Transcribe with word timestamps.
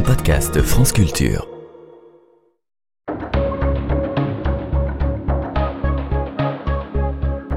un 0.00 0.02
podcast 0.02 0.62
France 0.62 0.92
Culture. 0.92 1.46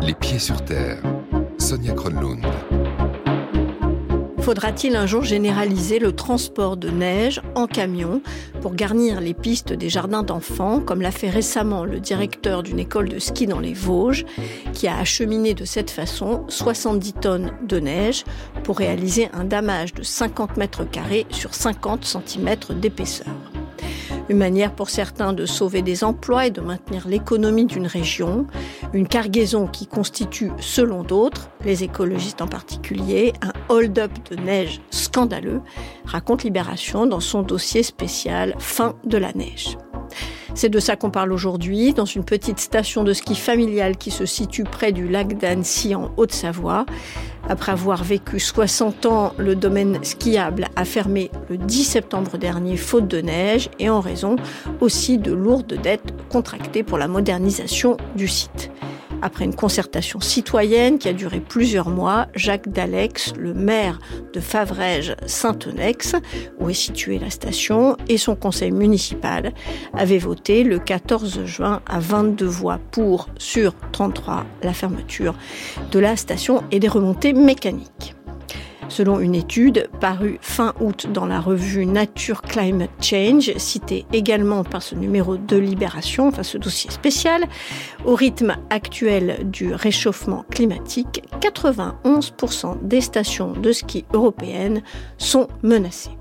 Les 0.01 0.13
pieds 0.13 0.39
sur 0.39 0.63
terre. 0.65 1.01
Sonia 1.57 1.93
Kronlund. 1.93 2.45
Faudra-t-il 4.43 4.97
un 4.97 5.05
jour 5.05 5.23
généraliser 5.23 5.99
le 5.99 6.11
transport 6.11 6.75
de 6.75 6.89
neige 6.89 7.41
en 7.55 7.65
camion 7.65 8.21
pour 8.61 8.75
garnir 8.75 9.21
les 9.21 9.33
pistes 9.33 9.71
des 9.71 9.87
jardins 9.87 10.21
d'enfants, 10.21 10.81
comme 10.81 11.01
l'a 11.01 11.11
fait 11.11 11.29
récemment 11.29 11.85
le 11.85 12.01
directeur 12.01 12.61
d'une 12.61 12.79
école 12.79 13.07
de 13.07 13.19
ski 13.19 13.47
dans 13.47 13.61
les 13.61 13.73
Vosges, 13.73 14.25
qui 14.73 14.89
a 14.89 14.97
acheminé 14.97 15.53
de 15.53 15.63
cette 15.63 15.89
façon 15.89 16.43
70 16.49 17.13
tonnes 17.13 17.51
de 17.65 17.79
neige 17.79 18.25
pour 18.63 18.77
réaliser 18.77 19.29
un 19.33 19.43
damage 19.43 19.93
de 19.93 20.03
50 20.03 20.57
mètres 20.57 20.83
carrés 20.83 21.25
sur 21.29 21.53
50 21.53 22.05
cm 22.05 22.55
d'épaisseur. 22.79 23.27
Une 24.29 24.37
manière 24.37 24.73
pour 24.73 24.89
certains 24.89 25.33
de 25.33 25.45
sauver 25.45 25.81
des 25.81 26.03
emplois 26.03 26.47
et 26.47 26.51
de 26.51 26.61
maintenir 26.61 27.07
l'économie 27.07 27.65
d'une 27.65 27.87
région. 27.87 28.47
Une 28.93 29.07
cargaison 29.07 29.67
qui 29.67 29.85
constitue, 29.85 30.51
selon 30.59 31.03
d'autres, 31.03 31.49
les 31.65 31.83
écologistes 31.83 32.41
en 32.41 32.47
particulier, 32.47 33.33
un 33.41 33.51
hold-up 33.67 34.11
de 34.31 34.37
neige 34.37 34.81
scandaleux, 34.91 35.61
raconte 36.05 36.43
Libération 36.43 37.05
dans 37.05 37.19
son 37.19 37.41
dossier 37.41 37.83
spécial 37.83 38.55
Fin 38.59 38.95
de 39.03 39.17
la 39.17 39.33
neige. 39.33 39.77
C'est 40.55 40.69
de 40.69 40.79
ça 40.79 40.95
qu'on 40.95 41.09
parle 41.09 41.33
aujourd'hui, 41.33 41.93
dans 41.93 42.05
une 42.05 42.23
petite 42.23 42.59
station 42.59 43.03
de 43.03 43.11
ski 43.11 43.35
familiale 43.35 43.97
qui 43.97 44.11
se 44.11 44.25
situe 44.25 44.63
près 44.63 44.91
du 44.91 45.07
lac 45.07 45.37
d'Annecy 45.37 45.95
en 45.95 46.11
Haute-Savoie. 46.15 46.85
Après 47.49 47.71
avoir 47.71 48.03
vécu 48.03 48.39
60 48.39 49.05
ans, 49.05 49.33
le 49.37 49.55
domaine 49.55 50.03
skiable 50.03 50.67
a 50.75 50.85
fermé 50.85 51.29
le 51.49 51.57
10 51.57 51.83
septembre 51.83 52.37
dernier 52.37 52.77
faute 52.77 53.07
de 53.07 53.19
neige 53.21 53.69
et 53.79 53.89
en 53.89 53.99
raison 53.99 54.37
aussi 54.79 55.17
de 55.17 55.33
lourdes 55.33 55.79
dettes 55.81 56.13
contractées 56.29 56.83
pour 56.83 56.97
la 56.97 57.07
modernisation 57.07 57.97
du 58.15 58.27
site. 58.27 58.72
Après 59.25 59.45
une 59.45 59.55
concertation 59.55 60.19
citoyenne 60.19 60.97
qui 60.97 61.07
a 61.07 61.13
duré 61.13 61.39
plusieurs 61.39 61.87
mois, 61.87 62.27
Jacques 62.35 62.67
Dalex, 62.67 63.31
le 63.39 63.53
maire 63.53 63.99
de 64.33 64.41
Favrèges-Saint-Onex, 64.41 66.17
où 66.59 66.69
est 66.69 66.73
située 66.73 67.19
la 67.19 67.29
station, 67.29 67.95
et 68.09 68.17
son 68.17 68.35
conseil 68.35 68.71
municipal 68.71 69.53
avaient 69.93 70.17
voté 70.17 70.65
le 70.65 70.77
14 70.77 71.45
juin 71.45 71.81
à 71.85 72.01
22 72.01 72.45
voix 72.45 72.79
pour 72.91 73.29
sur 73.37 73.73
33 73.93 74.45
la 74.61 74.73
fermeture 74.73 75.35
de 75.93 75.99
la 75.99 76.17
station 76.17 76.61
et 76.71 76.81
des 76.81 76.89
remontées 76.89 77.31
mécaniques 77.31 78.15
selon 78.89 79.19
une 79.19 79.35
étude 79.35 79.89
parue 79.99 80.37
fin 80.41 80.73
août 80.79 81.07
dans 81.11 81.25
la 81.25 81.39
revue 81.39 81.85
Nature 81.85 82.41
Climate 82.41 82.91
Change, 83.01 83.51
citée 83.57 84.05
également 84.13 84.63
par 84.63 84.81
ce 84.81 84.95
numéro 84.95 85.37
de 85.37 85.57
Libération, 85.57 86.27
enfin 86.27 86.43
ce 86.43 86.57
dossier 86.57 86.91
spécial, 86.91 87.45
au 88.05 88.15
rythme 88.15 88.55
actuel 88.69 89.39
du 89.45 89.73
réchauffement 89.73 90.45
climatique, 90.49 91.23
91% 91.41 92.87
des 92.87 93.01
stations 93.01 93.53
de 93.53 93.71
ski 93.71 94.05
européennes 94.13 94.81
sont 95.17 95.47
menacées. 95.61 96.17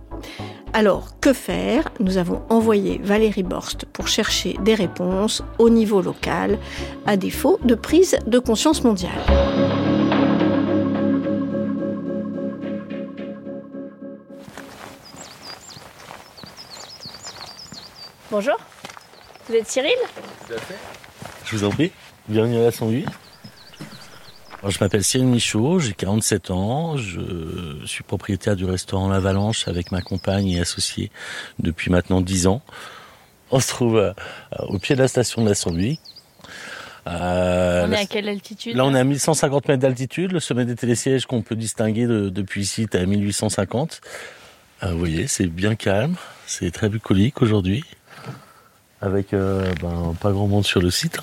Alors, 0.75 1.21
que 1.21 1.33
faire? 1.33 1.91
Nous 2.01 2.17
avons 2.17 2.43
envoyé 2.49 2.99
Valérie 3.03 3.43
Borst 3.43 3.85
pour 3.93 4.09
chercher 4.09 4.57
des 4.63 4.75
réponses 4.75 5.43
au 5.59 5.69
niveau 5.69 6.01
local, 6.01 6.59
à 7.05 7.17
défaut 7.17 7.59
de 7.65 7.75
prise 7.75 8.17
de 8.27 8.39
conscience 8.39 8.83
mondiale. 8.83 9.21
Bonjour, 18.33 18.57
vous 19.47 19.57
êtes 19.57 19.69
Cyril 19.69 19.93
Tout 20.47 20.55
à 20.55 20.59
fait. 20.59 20.79
Je 21.45 21.55
vous 21.55 21.65
en 21.65 21.69
prie. 21.69 21.93
Bienvenue 22.29 22.61
à 22.61 22.63
la 22.63 22.71
108. 22.73 23.07
je 24.67 24.79
m'appelle 24.81 25.05
Cyril 25.05 25.27
Michaud, 25.27 25.81
j'ai 25.81 25.93
47 25.93 26.51
ans, 26.51 26.97
je 26.97 27.85
suis 27.85 28.03
propriétaire 28.03 28.57
du 28.57 28.65
restaurant 28.65 29.11
L'Avalanche 29.11 29.69
avec 29.69 29.93
ma 29.93 30.01
compagne 30.01 30.49
et 30.49 30.61
associé 30.61 31.11
depuis 31.59 31.91
maintenant 31.91 32.23
10 32.23 32.47
ans. 32.47 32.63
On 33.51 33.61
se 33.61 33.69
trouve 33.69 33.99
euh, 33.99 34.15
au 34.61 34.79
pied 34.79 34.95
de 34.97 35.03
la 35.03 35.09
station 35.09 35.43
de 35.45 35.51
la 35.51 35.55
108. 35.55 36.01
Euh, 37.09 37.87
on 37.87 37.93
est 37.93 37.99
à 37.99 38.07
quelle 38.07 38.31
altitude 38.31 38.75
Là, 38.75 38.87
on 38.87 38.95
est 38.95 39.01
à 39.01 39.05
1150 39.05 39.69
mètres 39.69 39.83
d'altitude. 39.83 40.33
Le 40.33 40.41
sommet 40.41 40.65
des 40.65 40.77
télésièges 40.77 41.27
qu'on 41.27 41.43
peut 41.43 41.55
distinguer 41.57 42.07
depuis 42.07 42.63
ici 42.63 42.85
est 42.85 42.95
à 42.95 43.05
1850. 43.05 44.01
Euh, 44.85 44.93
vous 44.93 44.99
voyez, 44.99 45.27
c'est 45.27 45.49
bien 45.49 45.75
calme, 45.75 46.15
c'est 46.47 46.71
très 46.71 46.89
bucolique 46.89 47.43
aujourd'hui 47.43 47.85
avec 49.03 49.35
euh, 49.35 49.71
ben, 49.83 50.15
pas 50.21 50.31
grand 50.31 50.47
monde 50.47 50.65
sur 50.65 50.81
le 50.81 50.91
site. 50.91 51.19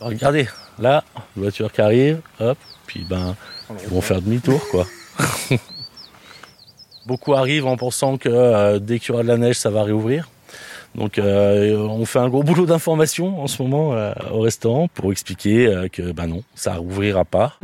Regardez, 0.00 0.48
là, 0.78 1.04
voiture 1.34 1.70
qui 1.72 1.80
arrive, 1.80 2.20
hop, 2.40 2.56
puis 2.86 3.04
ben, 3.08 3.34
ils 3.82 3.88
vont 3.88 4.00
faire 4.00 4.22
demi-tour, 4.22 4.60
quoi. 4.70 4.86
Beaucoup 7.06 7.34
arrivent 7.34 7.66
en 7.66 7.76
pensant 7.76 8.16
que 8.16 8.28
euh, 8.28 8.78
dès 8.78 8.98
qu'il 8.98 9.10
y 9.10 9.12
aura 9.12 9.22
de 9.22 9.28
la 9.28 9.36
neige, 9.36 9.56
ça 9.56 9.70
va 9.70 9.82
réouvrir. 9.82 10.28
Donc 10.94 11.18
euh, 11.18 11.76
on 11.76 12.06
fait 12.06 12.20
un 12.20 12.28
gros 12.28 12.42
boulot 12.42 12.64
d'information 12.64 13.42
en 13.42 13.46
ce 13.48 13.62
moment 13.62 13.94
au 14.30 14.40
restaurant 14.40 14.88
pour 14.88 15.12
expliquer 15.12 15.88
que 15.92 16.10
ben 16.12 16.26
non, 16.26 16.42
ça 16.54 16.76
rouvrira 16.76 17.24
pas. 17.24 17.58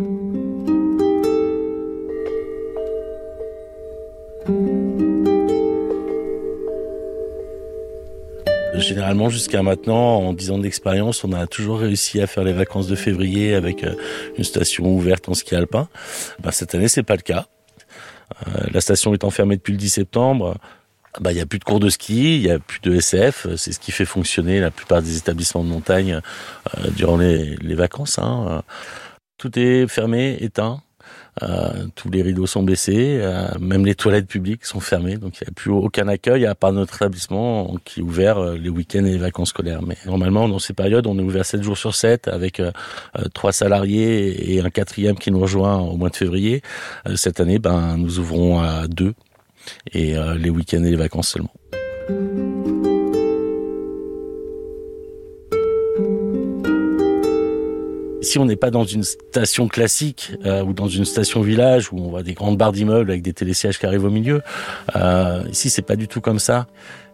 Généralement, 8.83 9.29
jusqu'à 9.29 9.63
maintenant, 9.63 10.19
en 10.19 10.33
10 10.33 10.51
ans 10.51 10.59
d'expérience, 10.59 11.25
on 11.25 11.33
a 11.33 11.47
toujours 11.47 11.79
réussi 11.79 12.21
à 12.21 12.27
faire 12.27 12.45
les 12.45 12.53
vacances 12.53 12.89
de 12.89 12.97
février 12.97 13.55
avec 13.55 13.85
euh, 13.85 13.95
une 14.37 14.45
station 14.45 14.87
ouverte 14.87 15.29
en 15.29 15.35
ski 15.35 15.55
alpin. 15.55 15.89
Ben, 16.41 16.51
cette 16.51 16.75
année, 16.75 16.89
c'est 16.89 17.03
pas 17.03 17.15
le 17.15 17.23
cas. 17.23 17.47
Euh, 18.47 18.67
la 18.73 18.81
station 18.81 19.15
est 19.15 19.25
enfermée 19.25 19.57
depuis 19.57 19.73
le 19.73 19.79
10 19.79 19.89
septembre. 19.89 20.57
Bah, 21.21 21.31
il 21.31 21.37
n'y 21.37 21.41
a 21.41 21.47
plus 21.47 21.59
de 21.59 21.65
cours 21.65 21.81
de 21.81 21.91
ski, 21.91 22.37
il 22.37 22.43
n'y 22.43 22.51
a 22.51 22.59
plus 22.59 22.81
de 22.81 22.95
SF. 22.95 23.47
C'est 23.57 23.73
ce 23.73 23.79
qui 23.79 23.93
fait 23.93 24.05
fonctionner 24.05 24.61
la 24.61 24.71
plupart 24.71 25.01
des 25.01 25.17
établissements 25.17 25.63
de 25.63 25.69
montagne 25.69 26.21
euh, 26.79 26.91
durant 26.97 27.17
les, 27.17 27.57
les 27.57 27.75
vacances. 27.75 28.19
Hein. 28.19 28.63
Tout 29.39 29.59
est 29.59 29.87
fermé, 29.87 30.39
éteint. 30.41 30.83
Euh, 31.41 31.87
tous 31.95 32.11
les 32.11 32.21
rideaux 32.21 32.47
sont 32.47 32.63
baissés, 32.63 33.19
euh, 33.23 33.49
même 33.59 33.87
les 33.87 33.95
toilettes 33.95 34.27
publiques 34.27 34.67
sont 34.67 34.81
fermées, 34.81 35.17
donc 35.17 35.41
il 35.41 35.45
n'y 35.45 35.49
a 35.49 35.53
plus 35.55 35.71
aucun 35.71 36.07
accueil 36.09 36.45
à 36.45 36.55
part 36.55 36.73
notre 36.73 36.97
établissement 36.97 37.75
qui 37.85 38.01
est 38.01 38.03
ouvert 38.03 38.37
euh, 38.37 38.57
les 38.59 38.69
week-ends 38.69 39.05
et 39.07 39.13
les 39.13 39.19
vacances 39.19 39.49
scolaires. 39.49 39.81
Mais 39.83 39.97
normalement, 40.05 40.47
dans 40.47 40.59
ces 40.59 40.75
périodes, 40.75 41.07
on 41.07 41.19
est 41.19 41.23
ouvert 41.23 41.47
7 41.47 41.63
jours 41.63 41.79
sur 41.79 41.95
7 41.95 42.29
avec 42.29 42.61
trois 43.33 43.53
salariés 43.53 44.55
et 44.55 44.61
un 44.61 44.71
quatrième 44.71 45.17
qui 45.17 45.31
nous 45.31 45.41
rejoint 45.41 45.79
au 45.79 45.97
mois 45.97 46.11
de 46.11 46.17
février. 46.17 46.63
cette 47.17 47.41
année, 47.41 47.59
ben, 47.59 47.97
nous 47.97 48.19
ouvrons 48.19 48.61
à 48.61 48.87
deux 48.87 49.15
et 49.93 50.15
les 50.37 50.51
week-ends 50.51 50.85
et 50.85 50.91
les 50.91 50.97
vacances 50.97 51.29
seulement. 51.29 52.82
Si 58.23 58.39
on 58.39 58.45
n'est 58.45 58.57
pas 58.57 58.71
dans 58.71 58.85
une 58.85 59.03
station 59.03 59.67
classique 59.67 60.33
euh, 60.47 60.63
ou 60.63 60.73
dans 60.73 60.87
une 60.87 61.05
station 61.05 61.43
village 61.43 61.93
où 61.93 61.99
on 61.99 62.09
voit 62.09 62.23
des 62.23 62.35
grandes 62.35 62.57
barres 62.57 62.73
d'immeubles 62.73 63.11
avec 63.11 63.23
des 63.23 63.33
télésièges 63.33 63.79
qui 63.81 63.87
arrivent 63.87 64.05
au 64.05 64.11
milieu, 64.11 64.43
euh, 64.95 65.43
ici 65.51 65.71
c'est 65.71 65.83
pas 65.83 65.97
du 65.97 66.07
tout 66.07 66.21
comme 66.21 66.39
ça. 66.39 66.69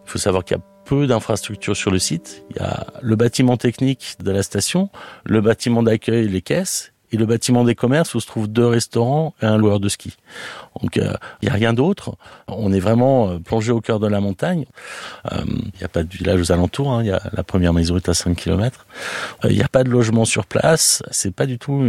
Il 0.05 0.11
faut 0.11 0.19
savoir 0.19 0.43
qu'il 0.43 0.57
y 0.57 0.59
a 0.59 0.63
peu 0.85 1.07
d'infrastructures 1.07 1.75
sur 1.75 1.89
le 1.89 1.99
site. 1.99 2.43
Il 2.51 2.57
y 2.57 2.59
a 2.59 2.87
le 3.01 3.15
bâtiment 3.15 3.57
technique 3.57 4.17
de 4.23 4.31
la 4.31 4.43
station, 4.43 4.89
le 5.25 5.41
bâtiment 5.41 5.81
d'accueil, 5.81 6.27
les 6.27 6.41
caisses, 6.41 6.93
et 7.11 7.17
le 7.17 7.25
bâtiment 7.25 7.63
des 7.63 7.75
commerces 7.75 8.13
où 8.15 8.19
se 8.19 8.27
trouvent 8.27 8.47
deux 8.47 8.65
restaurants 8.65 9.33
et 9.41 9.45
un 9.45 9.57
loueur 9.57 9.79
de 9.79 9.89
ski. 9.89 10.15
Donc 10.81 10.95
il 10.95 11.03
euh, 11.03 11.13
n'y 11.43 11.49
a 11.49 11.53
rien 11.53 11.73
d'autre. 11.73 12.15
On 12.47 12.71
est 12.71 12.79
vraiment 12.79 13.29
euh, 13.29 13.39
plongé 13.39 13.71
au 13.71 13.81
cœur 13.81 13.99
de 13.99 14.07
la 14.07 14.21
montagne. 14.21 14.65
Il 15.31 15.37
euh, 15.37 15.43
n'y 15.79 15.83
a 15.83 15.87
pas 15.87 16.03
de 16.03 16.09
village 16.09 16.39
aux 16.39 16.51
alentours. 16.51 16.91
Hein. 16.91 17.03
Y 17.03 17.11
a, 17.11 17.21
la 17.33 17.43
première 17.43 17.73
maison 17.73 17.97
est 17.97 18.09
à 18.09 18.13
5 18.13 18.35
km. 18.35 18.85
Il 19.43 19.55
n'y 19.55 19.63
a 19.63 19.67
pas 19.67 19.83
de 19.83 19.89
logement 19.89 20.25
sur 20.25 20.45
place. 20.45 21.03
C'est 21.11 21.33
pas 21.33 21.45
du 21.45 21.57
tout 21.57 21.83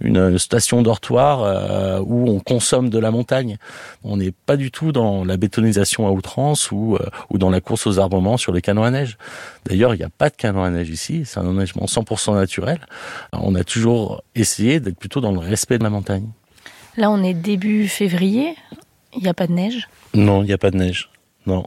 une, 0.00 0.38
station 0.38 0.82
dortoir 0.82 2.02
où 2.06 2.28
on 2.28 2.40
consomme 2.40 2.90
de 2.90 2.98
la 2.98 3.10
montagne. 3.10 3.56
On 4.04 4.16
n'est 4.16 4.32
pas 4.32 4.56
du 4.56 4.70
tout 4.70 4.92
dans 4.92 5.24
la 5.24 5.36
bétonisation 5.36 6.06
à 6.06 6.10
outrance 6.10 6.70
ou, 6.70 6.98
ou 7.30 7.38
dans 7.38 7.50
la 7.50 7.60
course 7.60 7.86
aux 7.86 7.98
armements 7.98 8.36
sur 8.36 8.52
les 8.52 8.62
canons 8.62 8.84
à 8.84 8.90
neige. 8.90 9.18
D'ailleurs, 9.66 9.94
il 9.94 9.98
n'y 9.98 10.04
a 10.04 10.10
pas 10.10 10.30
de 10.30 10.36
canon 10.36 10.62
à 10.62 10.70
neige 10.70 10.90
ici. 10.90 11.22
C'est 11.24 11.40
un 11.40 11.46
enneigement 11.46 11.86
100% 11.86 12.34
naturel. 12.34 12.78
On 13.32 13.54
a 13.54 13.64
toujours 13.64 14.22
essayé 14.34 14.55
d'être 14.64 14.98
plutôt 14.98 15.20
dans 15.20 15.32
le 15.32 15.38
respect 15.38 15.78
de 15.78 15.84
la 15.84 15.90
montagne. 15.90 16.28
Là, 16.96 17.10
on 17.10 17.22
est 17.22 17.34
début 17.34 17.88
février. 17.88 18.54
Il 19.14 19.22
n'y 19.22 19.28
a 19.28 19.34
pas 19.34 19.46
de 19.46 19.52
neige? 19.52 19.88
Non, 20.14 20.42
il 20.42 20.46
n'y 20.46 20.52
a 20.52 20.58
pas 20.58 20.70
de 20.70 20.76
neige. 20.76 21.10
Non. 21.46 21.66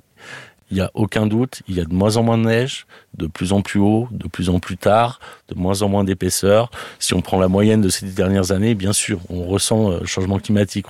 Il 0.71 0.75
n'y 0.75 0.81
a 0.81 0.91
aucun 0.93 1.25
doute, 1.25 1.63
il 1.67 1.75
y 1.75 1.81
a 1.81 1.85
de 1.85 1.93
moins 1.93 2.17
en 2.17 2.23
moins 2.23 2.37
de 2.37 2.43
neige, 2.43 2.85
de 3.17 3.25
plus 3.25 3.53
en 3.53 3.61
plus 3.61 3.79
haut, 3.79 4.07
de 4.11 4.27
plus 4.27 4.49
en 4.49 4.59
plus 4.59 4.77
tard, 4.77 5.19
de 5.47 5.55
moins 5.55 5.81
en 5.81 5.89
moins 5.89 6.03
d'épaisseur. 6.03 6.69
Si 6.99 7.15
on 7.15 7.21
prend 7.21 7.39
la 7.39 7.47
moyenne 7.47 7.81
de 7.81 7.89
ces 7.89 8.05
dernières 8.05 8.51
années, 8.51 8.75
bien 8.75 8.93
sûr, 8.93 9.19
on 9.29 9.45
ressent 9.45 9.91
euh, 9.91 9.99
le 10.01 10.05
changement 10.05 10.37
climatique. 10.37 10.85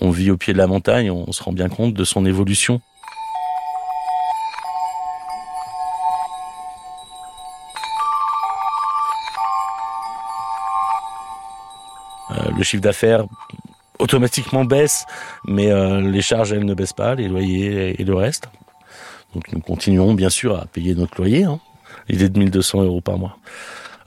On, 0.00 0.10
vit 0.10 0.30
au 0.30 0.36
pied 0.36 0.52
de 0.52 0.58
la 0.58 0.66
montagne, 0.66 1.10
on 1.10 1.32
se 1.32 1.42
rend 1.42 1.52
bien 1.52 1.70
compte 1.70 1.94
de 1.94 2.04
son 2.04 2.26
évolution. 2.26 2.82
Le 12.56 12.62
chiffre 12.62 12.82
d'affaires 12.82 13.24
automatiquement 13.98 14.64
baisse, 14.64 15.06
mais 15.46 15.70
euh, 15.70 16.00
les 16.00 16.22
charges, 16.22 16.52
elles 16.52 16.64
ne 16.64 16.74
baissent 16.74 16.92
pas, 16.92 17.14
les 17.14 17.28
loyers 17.28 18.00
et 18.00 18.04
le 18.04 18.14
reste. 18.14 18.48
Donc 19.34 19.52
nous 19.52 19.60
continuons 19.60 20.14
bien 20.14 20.30
sûr 20.30 20.58
à 20.58 20.66
payer 20.66 20.94
notre 20.94 21.16
loyer. 21.18 21.44
Hein. 21.44 21.60
Est 22.08 22.28
de 22.28 22.38
1200 22.38 22.82
euros 22.82 23.00
par 23.00 23.18
mois. 23.18 23.38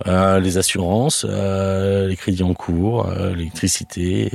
Euh, 0.05 0.39
les 0.39 0.59
assurances, 0.59 1.25
euh, 1.27 2.07
les 2.07 2.15
crédits 2.15 2.43
en 2.43 2.53
cours, 2.53 3.09
l'électricité, 3.35 4.31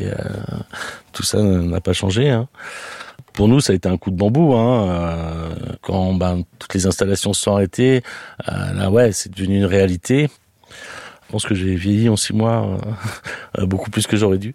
tout 1.12 1.22
ça 1.22 1.40
n'a 1.40 1.80
pas 1.80 1.92
changé. 1.92 2.30
Hein. 2.30 2.48
Pour 3.32 3.48
nous, 3.48 3.60
ça 3.60 3.72
a 3.72 3.76
été 3.76 3.88
un 3.88 3.96
coup 3.96 4.10
de 4.10 4.16
bambou. 4.16 4.54
Hein. 4.54 5.54
Quand 5.80 6.14
ben, 6.14 6.42
toutes 6.58 6.74
les 6.74 6.86
installations 6.86 7.32
se 7.32 7.42
sont 7.42 7.52
arrêtées, 7.52 8.02
là 8.46 8.90
ouais, 8.90 9.12
c'est 9.12 9.32
devenu 9.32 9.58
une 9.58 9.64
réalité. 9.64 10.28
Je 11.32 11.36
pense 11.36 11.46
que 11.46 11.54
j'ai 11.54 11.74
vieilli 11.76 12.10
en 12.10 12.16
six 12.16 12.34
mois 12.34 12.76
beaucoup 13.62 13.88
plus 13.88 14.06
que 14.06 14.18
j'aurais 14.18 14.36
dû. 14.36 14.54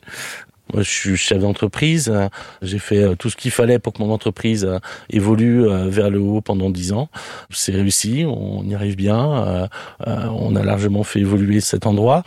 Moi, 0.73 0.83
je 0.83 0.89
suis 0.89 1.17
chef 1.17 1.39
d'entreprise. 1.39 2.13
J'ai 2.61 2.79
fait 2.79 3.01
euh, 3.01 3.15
tout 3.15 3.29
ce 3.29 3.37
qu'il 3.37 3.51
fallait 3.51 3.79
pour 3.79 3.93
que 3.93 4.01
mon 4.01 4.11
entreprise 4.11 4.65
euh, 4.65 4.79
évolue 5.09 5.65
euh, 5.65 5.87
vers 5.87 6.09
le 6.09 6.19
haut 6.19 6.41
pendant 6.41 6.69
dix 6.69 6.91
ans. 6.91 7.09
C'est 7.49 7.71
réussi, 7.71 8.25
on 8.27 8.63
y 8.65 8.75
arrive 8.75 8.95
bien. 8.95 9.69
On 10.05 10.55
a 10.55 10.63
largement 10.63 11.03
fait 11.03 11.19
évoluer 11.19 11.61
cet 11.61 11.85
endroit. 11.85 12.23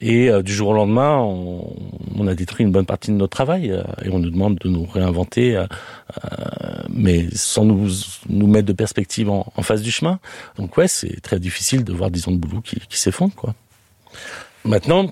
Et 0.00 0.30
du 0.42 0.52
jour 0.52 0.70
au 0.70 0.74
lendemain, 0.74 1.18
on, 1.18 2.26
a 2.26 2.34
détruit 2.34 2.66
une 2.66 2.72
bonne 2.72 2.84
partie 2.84 3.10
de 3.10 3.16
notre 3.16 3.30
travail 3.30 3.72
et 4.04 4.10
on 4.10 4.18
nous 4.18 4.30
demande 4.30 4.56
de 4.56 4.68
nous 4.68 4.84
réinventer, 4.84 5.62
mais 6.90 7.26
sans 7.32 7.64
nous, 7.64 7.88
nous 8.28 8.46
mettre 8.46 8.66
de 8.66 8.72
perspective 8.72 9.30
en, 9.30 9.44
face 9.62 9.82
du 9.82 9.90
chemin. 9.90 10.18
Donc 10.58 10.76
ouais, 10.76 10.88
c'est 10.88 11.20
très 11.20 11.38
difficile 11.38 11.84
de 11.84 11.92
voir 11.92 12.10
dix 12.10 12.28
ans 12.28 12.32
de 12.32 12.38
boulot 12.38 12.60
qui, 12.60 12.80
qui 12.80 12.98
s'effondrent. 12.98 13.34
Quoi. 13.34 13.54
Maintenant, 14.64 15.10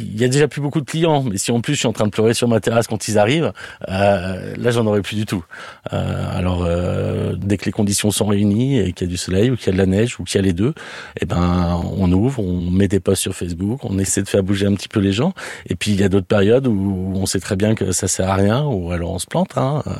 il 0.00 0.20
y 0.20 0.24
a 0.24 0.28
déjà 0.28 0.48
plus 0.48 0.60
beaucoup 0.60 0.80
de 0.80 0.86
clients, 0.86 1.22
mais 1.22 1.36
si 1.36 1.50
en 1.50 1.60
plus 1.60 1.74
je 1.74 1.80
suis 1.80 1.88
en 1.88 1.92
train 1.92 2.06
de 2.06 2.10
pleurer 2.10 2.34
sur 2.34 2.48
ma 2.48 2.60
terrasse 2.60 2.86
quand 2.86 3.08
ils 3.08 3.18
arrivent, 3.18 3.52
euh, 3.88 4.54
là 4.56 4.70
j'en 4.70 4.86
aurai 4.86 5.02
plus 5.02 5.16
du 5.16 5.26
tout. 5.26 5.44
Euh, 5.92 6.38
alors 6.38 6.64
euh, 6.64 7.34
dès 7.36 7.56
que 7.56 7.66
les 7.66 7.72
conditions 7.72 8.10
sont 8.10 8.26
réunies 8.26 8.78
et 8.78 8.92
qu'il 8.92 9.06
y 9.06 9.10
a 9.10 9.12
du 9.12 9.16
soleil 9.16 9.50
ou 9.50 9.56
qu'il 9.56 9.66
y 9.66 9.70
a 9.70 9.72
de 9.72 9.78
la 9.78 9.86
neige 9.86 10.18
ou 10.18 10.24
qu'il 10.24 10.36
y 10.36 10.38
a 10.38 10.42
les 10.42 10.52
deux, 10.52 10.74
eh 11.20 11.26
ben 11.26 11.80
on 11.96 12.10
ouvre, 12.12 12.42
on 12.42 12.70
met 12.70 12.88
des 12.88 13.00
posts 13.00 13.22
sur 13.22 13.34
Facebook, 13.34 13.80
on 13.84 13.98
essaie 13.98 14.22
de 14.22 14.28
faire 14.28 14.42
bouger 14.42 14.66
un 14.66 14.74
petit 14.74 14.88
peu 14.88 15.00
les 15.00 15.12
gens. 15.12 15.34
Et 15.66 15.76
puis 15.76 15.92
il 15.92 16.00
y 16.00 16.04
a 16.04 16.08
d'autres 16.08 16.26
périodes 16.26 16.66
où 16.66 17.12
on 17.14 17.26
sait 17.26 17.40
très 17.40 17.56
bien 17.56 17.74
que 17.74 17.92
ça 17.92 18.08
sert 18.08 18.28
à 18.28 18.34
rien 18.34 18.64
ou 18.64 18.92
alors 18.92 19.12
on 19.12 19.18
se 19.18 19.26
plante. 19.26 19.56
Hein. 19.56 19.82
Euh, 19.86 19.92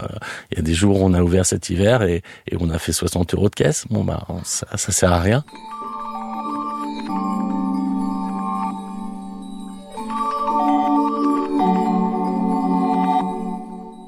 il 0.53 0.59
y 0.59 0.61
a 0.61 0.63
des 0.63 0.75
jours 0.75 1.01
où 1.01 1.05
on 1.05 1.15
a 1.15 1.23
ouvert 1.23 1.45
cet 1.45 1.71
hiver 1.71 2.03
et, 2.03 2.23
et 2.51 2.57
on 2.59 2.71
a 2.71 2.79
fait 2.79 2.93
60 2.93 3.35
euros 3.35 3.49
de 3.49 3.55
caisse. 3.55 3.85
Bon 3.91 4.05
bah 4.05 4.27
ça, 4.45 4.67
ça 4.77 4.93
sert 4.93 5.13
à 5.13 5.21
rien. 5.21 5.45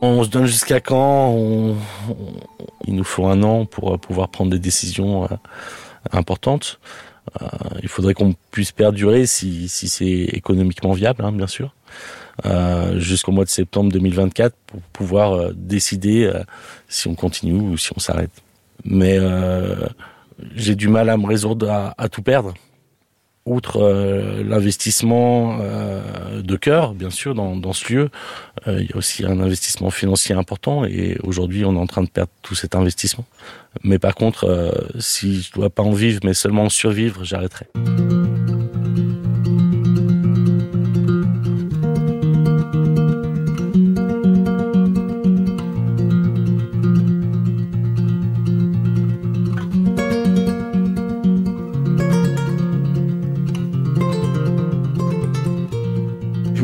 On 0.05 0.25
se 0.25 0.29
donne 0.29 0.47
jusqu'à 0.47 0.81
quand 0.81 1.33
Il 2.87 2.97
nous 2.97 3.05
faut 3.05 3.27
un 3.27 3.45
an 3.45 3.67
pour 3.67 4.01
pouvoir 4.01 4.29
prendre 4.29 4.51
des 4.51 4.59
décisions 4.59 5.25
euh, 5.25 5.29
importantes. 6.11 6.81
Euh, 7.41 7.47
il 7.85 7.89
faudrait 7.89 8.13
qu'on 8.13 8.35
puisse 8.51 8.73
perdurer 8.73 9.27
si, 9.27 9.69
si 9.69 9.89
c'est 9.89 10.07
économiquement 10.07 10.93
viable, 10.93 11.25
hein, 11.25 11.31
bien 11.31 11.47
sûr, 11.47 11.73
euh, 12.47 12.99
jusqu'au 12.99 13.31
mois 13.31 13.45
de 13.45 13.51
septembre 13.51 13.93
2024 13.93 14.57
pour 14.67 14.81
pouvoir 14.93 15.55
décider 15.55 16.29
si 16.89 17.07
on 17.07 17.15
continue 17.15 17.61
ou 17.61 17.77
si 17.77 17.93
on 17.97 18.01
s'arrête. 18.01 18.33
Mais 18.85 19.21
j'ai 20.57 20.75
du 20.75 20.89
mal 20.89 21.11
à 21.11 21.17
me 21.17 21.27
résoudre 21.27 21.95
à 21.97 22.09
tout 22.09 22.23
perdre 22.23 22.55
outre 23.45 23.83
euh, 23.83 24.43
l'investissement 24.45 25.59
euh, 25.61 26.43
de 26.43 26.57
cœur, 26.57 26.95
bien 26.95 27.11
sûr, 27.11 27.35
dans, 27.35 27.57
dans 27.57 27.73
ce 27.73 27.93
lieu, 27.93 28.11
euh, 28.69 28.81
il 28.81 28.91
y 28.91 28.93
a 28.93 28.97
aussi 28.97 29.25
un 29.25 29.41
investissement 29.41 29.91
financier 29.91 30.35
important 30.35 30.85
et 30.85 31.19
aujourd'hui, 31.23 31.65
on 31.65 31.75
est 31.75 31.79
en 31.79 31.87
train 31.87 32.03
de 32.03 32.09
perdre 32.09 32.31
tout 32.43 32.55
cet 32.55 32.75
investissement. 32.75 33.25
Mais 33.83 33.99
par 33.99 34.15
contre, 34.15 34.75
si 34.99 35.41
je 35.41 35.53
dois 35.53 35.71
pas 35.71 35.83
en 35.83 35.93
vivre, 35.93 36.21
mais 36.25 36.35
seulement 36.35 36.65
en 36.65 36.69
survivre, 36.69 37.25
j'arrêterai. 37.25 37.67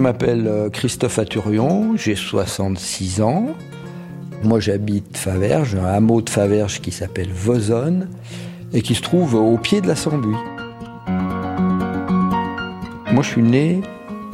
M'appelle 0.09 0.47
euh, 0.47 0.71
Christophe 0.71 1.19
Aturion, 1.19 1.95
j'ai 1.95 2.17
66 2.17 3.21
ans. 3.21 3.49
Moi 4.43 4.59
j'habite 4.59 5.19
Faverges, 5.19 5.75
un 5.75 5.85
hameau 5.85 6.23
de 6.23 6.31
Faverges 6.31 6.81
qui 6.81 6.93
s'appelle 6.93 7.31
Vozonne 7.31 8.09
et 8.73 8.81
qui 8.81 8.95
se 8.95 9.03
trouve 9.03 9.35
au 9.35 9.59
pied 9.59 9.83
de 9.83 9.87
la 9.87 9.97
Sambuie. 9.97 10.35
Moi 13.13 13.23
je 13.23 13.29
suis 13.29 13.43
né 13.43 13.83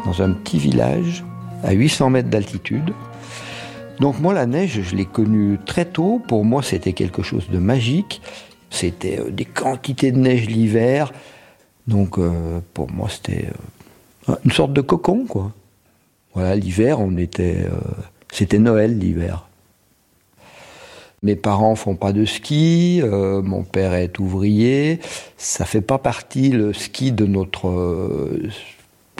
dans 0.07 0.23
un 0.23 0.31
petit 0.31 0.59
village 0.59 1.25
à 1.65 1.73
800 1.73 2.11
mètres 2.11 2.31
d'altitude. 2.31 2.93
Donc 3.99 4.21
moi 4.21 4.33
la 4.33 4.47
neige 4.47 4.81
je 4.81 4.95
l'ai 4.95 5.07
connue 5.07 5.59
très 5.67 5.87
tôt, 5.87 6.23
pour 6.29 6.45
moi 6.45 6.63
c'était 6.63 6.93
quelque 6.93 7.25
chose 7.25 7.49
de 7.51 7.59
magique. 7.59 8.23
C'était 8.71 9.19
euh, 9.19 9.29
des 9.29 9.45
quantités 9.45 10.13
de 10.13 10.19
neige 10.19 10.47
l'hiver, 10.47 11.13
donc 11.89 12.17
euh, 12.17 12.61
pour 12.75 12.93
moi 12.93 13.09
c'était 13.11 13.49
une 14.45 14.53
sorte 14.53 14.73
de 14.73 14.81
cocon 14.81 15.25
quoi. 15.29 15.51
Voilà, 16.35 16.57
l'hiver, 16.57 17.01
on 17.01 17.17
était, 17.17 17.65
euh, 17.65 17.79
c'était 18.33 18.59
Noël 18.59 18.99
l'hiver. 18.99 19.47
Mes 21.23 21.37
parents 21.37 21.75
font 21.77 21.95
pas 21.95 22.13
de 22.13 22.25
ski, 22.25 23.01
euh, 23.03 23.41
mon 23.41 23.63
père 23.63 23.95
est 23.95 24.19
ouvrier, 24.19 24.99
ça 25.39 25.65
fait 25.65 25.81
pas 25.81 25.99
partie 25.99 26.51
le 26.51 26.73
ski 26.73 27.13
de 27.13 27.25
notre 27.25 27.69
euh, 27.69 28.51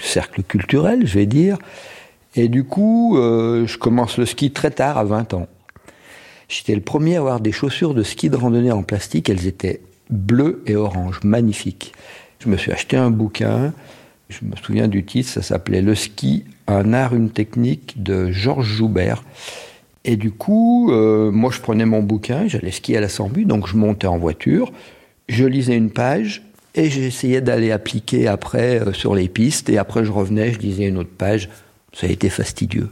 cercle 0.03 0.43
culturel, 0.43 1.07
je 1.07 1.19
vais 1.19 1.27
dire. 1.27 1.57
Et 2.37 2.49
du 2.49 2.65
coup, 2.65 3.17
je 3.17 3.79
commence 3.79 4.19
le 4.19 4.27
ski 4.27 4.51
très 4.51 4.73
tard, 4.73 4.99
à 4.99 5.05
20 5.05 5.35
ans. 5.35 5.47
J'étais 6.49 6.75
le 6.75 6.81
premier 6.81 7.15
à 7.15 7.21
avoir 7.21 7.39
des 7.39 7.53
chaussures 7.53 7.95
de 7.95 8.03
ski 8.03 8.29
de 8.29 8.37
randonnée 8.37 8.73
en 8.73 8.83
plastique, 8.83 9.31
elles 9.31 9.47
étaient 9.47 9.81
bleues 10.11 10.61
et 10.67 10.75
oranges, 10.75 11.21
magnifiques. 11.23 11.93
Je 12.41 12.49
me 12.49 12.57
suis 12.57 12.73
acheté 12.73 12.97
un 12.97 13.11
bouquin, 13.11 13.73
je 14.29 14.45
me 14.45 14.57
souviens 14.57 14.89
du 14.89 15.05
titre, 15.05 15.29
ça 15.29 15.43
s'appelait 15.43 15.83
Le 15.83 15.95
ski 15.95 16.45
un 16.67 16.93
art, 16.93 17.15
une 17.15 17.31
technique 17.31 18.03
de 18.03 18.31
Georges 18.31 18.67
Joubert. 18.67 19.23
Et 20.05 20.17
du 20.17 20.31
coup, 20.31 20.91
euh, 20.91 21.31
moi 21.31 21.51
je 21.51 21.61
prenais 21.61 21.87
mon 21.87 22.03
bouquin, 22.03 22.47
j'allais 22.47 22.71
skier 22.71 22.99
à 22.99 23.01
la 23.01 23.09
Sambu, 23.09 23.45
donc 23.45 23.67
je 23.67 23.77
montais 23.77 24.07
en 24.07 24.19
voiture, 24.19 24.73
je 25.29 25.45
lisais 25.45 25.77
une 25.77 25.91
page 25.91 26.43
et 26.75 26.91
j'essayais 26.91 27.41
d'aller 27.41 27.71
appliquer 27.71 28.27
après 28.27 28.81
euh, 28.81 28.93
sur 28.93 29.15
les 29.15 29.29
pistes 29.29 29.69
et 29.71 29.79
après 29.79 30.05
je 30.05 30.13
revenais, 30.13 30.53
je 30.53 30.59
lisais 30.59 30.87
une 30.87 30.99
autre 30.99 31.15
page. 31.17 31.49
Ça 31.93 32.07
a 32.07 32.11
été 32.11 32.29
fastidieux. 32.29 32.91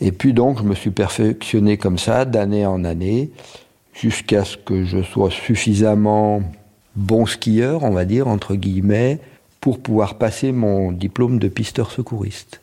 Et 0.00 0.12
puis 0.12 0.32
donc 0.32 0.58
je 0.58 0.64
me 0.64 0.74
suis 0.74 0.90
perfectionné 0.90 1.76
comme 1.76 1.98
ça 1.98 2.24
d'année 2.24 2.66
en 2.66 2.84
année 2.84 3.30
jusqu'à 3.94 4.44
ce 4.44 4.56
que 4.56 4.84
je 4.84 5.02
sois 5.02 5.30
suffisamment 5.30 6.42
bon 6.94 7.26
skieur, 7.26 7.84
on 7.84 7.90
va 7.90 8.04
dire, 8.04 8.28
entre 8.28 8.54
guillemets, 8.54 9.20
pour 9.68 9.80
pouvoir 9.80 10.14
passer 10.14 10.50
mon 10.50 10.92
diplôme 10.92 11.38
de 11.38 11.46
pisteur 11.46 11.90
secouriste. 11.90 12.62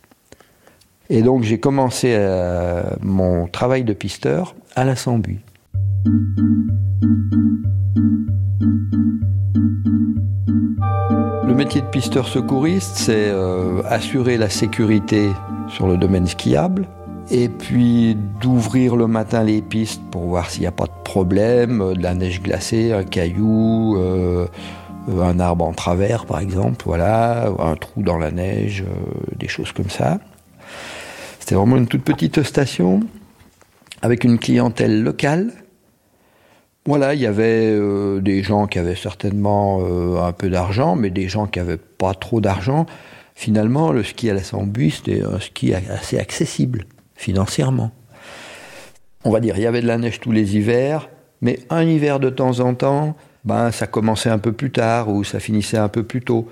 Et 1.12 1.22
donc 1.22 1.44
j'ai 1.44 1.60
commencé 1.60 2.16
euh, 2.16 2.82
mon 3.04 3.46
travail 3.46 3.84
de 3.84 3.94
pisteur 3.94 4.56
à 4.76 4.86
la 4.86 4.96
Sambuie. 4.96 5.38
Le 11.48 11.54
métier 11.54 11.82
de 11.82 11.86
pisteur 11.86 12.28
secouriste, 12.28 12.96
c'est 12.96 13.30
euh, 13.30 13.84
assurer 13.86 14.38
la 14.38 14.50
sécurité 14.50 15.30
sur 15.68 15.86
le 15.86 15.98
domaine 15.98 16.26
skiable 16.26 16.88
et 17.30 17.50
puis 17.50 18.18
d'ouvrir 18.42 18.96
le 18.96 19.06
matin 19.06 19.44
les 19.44 19.62
pistes 19.62 20.02
pour 20.10 20.24
voir 20.24 20.50
s'il 20.50 20.62
n'y 20.62 20.68
a 20.68 20.72
pas 20.72 20.86
de 20.86 21.04
problème, 21.04 21.82
euh, 21.82 21.94
de 21.94 22.02
la 22.02 22.16
neige 22.16 22.42
glacée, 22.42 22.94
un 22.94 23.04
caillou, 23.04 23.96
un 25.08 25.40
arbre 25.40 25.66
en 25.66 25.74
travers 25.74 26.26
par 26.26 26.40
exemple, 26.40 26.84
voilà, 26.86 27.48
un 27.60 27.76
trou 27.76 28.04
dans 28.04 28.18
la 28.18 28.32
neige, 28.32 28.84
des 29.38 29.48
choses 29.48 29.72
comme 29.72 29.90
ça. 29.90 30.20
C'était 31.40 31.56
vraiment 31.56 31.78
une 31.78 31.88
toute 31.88 32.04
petite 32.04 32.42
station 32.42 33.02
avec 34.02 34.24
une 34.24 34.40
clientèle 34.40 35.04
locale. 35.04 35.52
Voilà, 36.88 37.14
il 37.16 37.22
y 37.22 37.26
avait 37.26 37.72
euh, 37.72 38.20
des 38.20 38.44
gens 38.44 38.68
qui 38.68 38.78
avaient 38.78 38.96
certainement 38.96 39.80
euh, 39.82 40.22
un 40.22 40.32
peu 40.32 40.50
d'argent, 40.50 40.96
mais 40.96 41.10
des 41.10 41.28
gens 41.28 41.48
qui 41.48 41.60
n'avaient 41.60 41.78
pas 41.78 42.14
trop 42.14 42.42
d'argent. 42.42 42.86
Finalement, 43.34 43.92
le 43.92 44.04
ski 44.04 44.30
à 44.30 44.34
la 44.34 44.44
Sambuie, 44.44 44.92
c'était 44.92 45.24
un 45.24 45.40
ski 45.40 45.74
assez 45.74 46.20
accessible 46.20 46.86
financièrement. 47.16 47.92
On 49.24 49.32
va 49.32 49.40
dire, 49.40 49.58
il 49.58 49.64
y 49.64 49.68
avait 49.68 49.82
de 49.82 49.88
la 49.88 49.98
neige 49.98 50.20
tous 50.20 50.32
les 50.32 50.56
hivers, 50.56 51.10
mais 51.42 51.60
un 51.70 51.84
hiver 51.84 52.20
de 52.20 52.30
temps 52.30 52.60
en 52.60 52.76
temps, 52.76 53.16
ben, 53.46 53.72
ça 53.72 53.88
commençait 53.88 54.30
un 54.30 54.40
peu 54.40 54.52
plus 54.52 54.72
tard 54.72 55.10
ou 55.10 55.24
ça 55.24 55.40
finissait 55.40 55.78
un 55.78 55.88
peu 55.88 56.04
plus 56.04 56.22
tôt. 56.22 56.50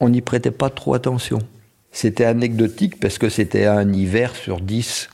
On 0.00 0.08
n'y 0.08 0.20
prêtait 0.20 0.50
pas 0.50 0.70
trop 0.70 0.94
attention. 0.94 1.38
c'était 1.90 2.24
anecdotique 2.24 2.98
parce 2.98 3.18
que 3.18 3.28
c'était 3.28 3.66
un 3.66 3.92
hiver 3.92 4.34
sur 4.34 4.60
10. 4.60 5.10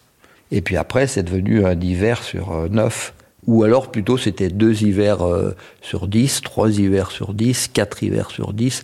Et 0.53 0.61
puis 0.61 0.77
après, 0.77 1.07
c'est 1.07 1.25
devenu 1.25 1.67
un 1.67 1.79
hiver 1.79 2.23
sur 2.23 2.71
9. 2.71 3.15
Ou 3.47 3.65
alors 3.65 3.91
plutôt 3.91 4.17
c'était 4.17 4.49
deux 4.49 4.83
hivers 4.83 5.19
sur 5.81 6.07
10, 6.07 6.43
trois 6.43 6.71
hivers 6.71 7.11
sur 7.11 7.35
10, 7.35 7.69
quatre 7.69 8.03
hivers 8.03 8.31
sur 8.31 8.53
10, 8.53 8.83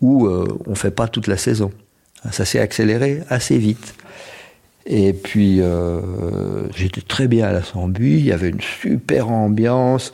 où 0.00 0.28
on 0.28 0.70
ne 0.70 0.74
fait 0.74 0.90
pas 0.90 1.06
toute 1.06 1.26
la 1.26 1.36
saison. 1.36 1.70
Ça 2.32 2.44
s'est 2.44 2.60
accéléré 2.60 3.22
assez 3.28 3.58
vite. 3.58 3.94
Et 4.86 5.12
puis, 5.12 5.60
euh, 5.60 6.00
j'étais 6.74 7.00
très 7.00 7.26
bien 7.26 7.48
à 7.48 7.52
la 7.52 7.62
Sambuie, 7.62 8.18
il 8.18 8.24
y 8.24 8.32
avait 8.32 8.50
une 8.50 8.60
super 8.60 9.30
ambiance 9.30 10.12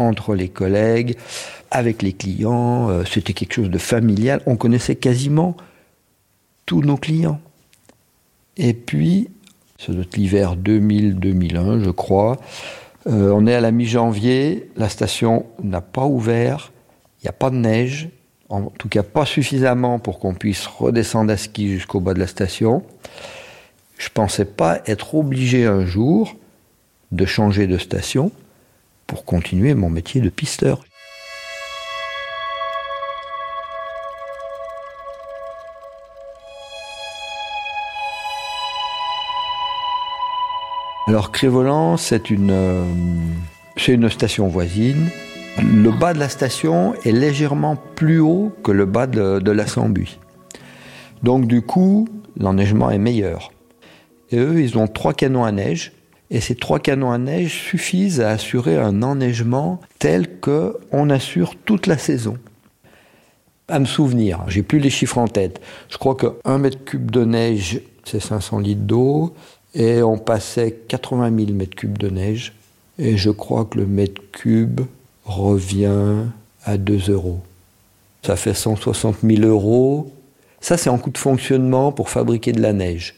entre 0.00 0.34
les 0.34 0.48
collègues, 0.48 1.16
avec 1.70 2.02
les 2.02 2.12
clients, 2.12 2.90
euh, 2.90 3.04
c'était 3.04 3.32
quelque 3.32 3.54
chose 3.54 3.70
de 3.70 3.78
familial, 3.78 4.42
on 4.46 4.56
connaissait 4.56 4.96
quasiment 4.96 5.56
tous 6.66 6.82
nos 6.82 6.96
clients. 6.96 7.40
Et 8.56 8.74
puis, 8.74 9.28
c'est 9.78 9.92
l'hiver 10.16 10.56
2000-2001, 10.56 11.84
je 11.84 11.90
crois, 11.90 12.38
euh, 13.06 13.32
on 13.34 13.46
est 13.46 13.54
à 13.54 13.60
la 13.60 13.70
mi-janvier, 13.70 14.70
la 14.76 14.88
station 14.88 15.46
n'a 15.62 15.80
pas 15.80 16.04
ouvert, 16.04 16.72
il 17.20 17.26
n'y 17.26 17.28
a 17.28 17.32
pas 17.32 17.50
de 17.50 17.56
neige, 17.56 18.08
en 18.48 18.64
tout 18.64 18.88
cas 18.88 19.02
pas 19.02 19.24
suffisamment 19.24 19.98
pour 19.98 20.18
qu'on 20.18 20.34
puisse 20.34 20.66
redescendre 20.66 21.32
à 21.32 21.36
ski 21.36 21.68
jusqu'au 21.68 22.00
bas 22.00 22.14
de 22.14 22.18
la 22.18 22.26
station. 22.26 22.82
Je 23.96 24.08
ne 24.08 24.12
pensais 24.12 24.44
pas 24.44 24.80
être 24.86 25.14
obligé 25.14 25.66
un 25.66 25.86
jour 25.86 26.36
de 27.12 27.24
changer 27.24 27.66
de 27.66 27.78
station 27.78 28.32
pour 29.10 29.24
continuer 29.24 29.74
mon 29.74 29.90
métier 29.90 30.20
de 30.20 30.28
pisteur. 30.28 30.84
Alors 41.08 41.32
Crévolan, 41.32 41.96
c'est 41.96 42.30
une, 42.30 42.52
euh, 42.52 42.84
c'est 43.76 43.94
une 43.94 44.08
station 44.08 44.46
voisine. 44.46 45.08
Le 45.58 45.90
bas 45.90 46.14
de 46.14 46.20
la 46.20 46.28
station 46.28 46.94
est 47.04 47.10
légèrement 47.10 47.74
plus 47.96 48.20
haut 48.20 48.52
que 48.62 48.70
le 48.70 48.86
bas 48.86 49.08
de, 49.08 49.40
de. 49.40 49.64
Donc 51.24 51.48
du 51.48 51.62
coup, 51.62 52.06
l'enneigement 52.38 52.92
est 52.92 52.98
meilleur. 52.98 53.50
Et 54.30 54.38
eux, 54.38 54.60
ils 54.60 54.78
ont 54.78 54.86
trois 54.86 55.14
canons 55.14 55.42
à 55.42 55.50
neige. 55.50 55.90
Et 56.30 56.40
ces 56.40 56.54
trois 56.54 56.78
canons 56.78 57.10
à 57.10 57.18
neige 57.18 57.60
suffisent 57.62 58.20
à 58.20 58.30
assurer 58.30 58.76
un 58.76 59.02
enneigement 59.02 59.80
tel 59.98 60.38
que 60.38 60.78
on 60.92 61.10
assure 61.10 61.54
toute 61.64 61.86
la 61.86 61.98
saison. 61.98 62.38
À 63.68 63.78
me 63.78 63.84
souvenir, 63.84 64.44
j'ai 64.48 64.62
plus 64.62 64.78
les 64.78 64.90
chiffres 64.90 65.18
en 65.18 65.28
tête. 65.28 65.60
Je 65.88 65.98
crois 65.98 66.14
que 66.14 66.26
1 66.44 66.58
mètre 66.58 66.84
cube 66.84 67.10
de 67.10 67.24
neige, 67.24 67.80
c'est 68.04 68.20
500 68.20 68.58
litres 68.58 68.82
d'eau. 68.82 69.34
Et 69.74 70.02
on 70.02 70.18
passait 70.18 70.72
80 70.88 71.36
000 71.36 71.52
mètres 71.52 71.76
cubes 71.76 71.98
de 71.98 72.08
neige. 72.08 72.52
Et 72.98 73.16
je 73.16 73.30
crois 73.30 73.64
que 73.64 73.78
le 73.78 73.86
mètre 73.86 74.20
cube 74.32 74.80
revient 75.24 76.24
à 76.64 76.76
2 76.76 77.12
euros. 77.12 77.40
Ça 78.24 78.36
fait 78.36 78.54
160 78.54 79.18
000 79.22 79.42
euros. 79.42 80.12
Ça, 80.60 80.76
c'est 80.76 80.90
en 80.90 80.98
coût 80.98 81.10
de 81.10 81.18
fonctionnement 81.18 81.92
pour 81.92 82.10
fabriquer 82.10 82.52
de 82.52 82.60
la 82.60 82.72
neige. 82.72 83.14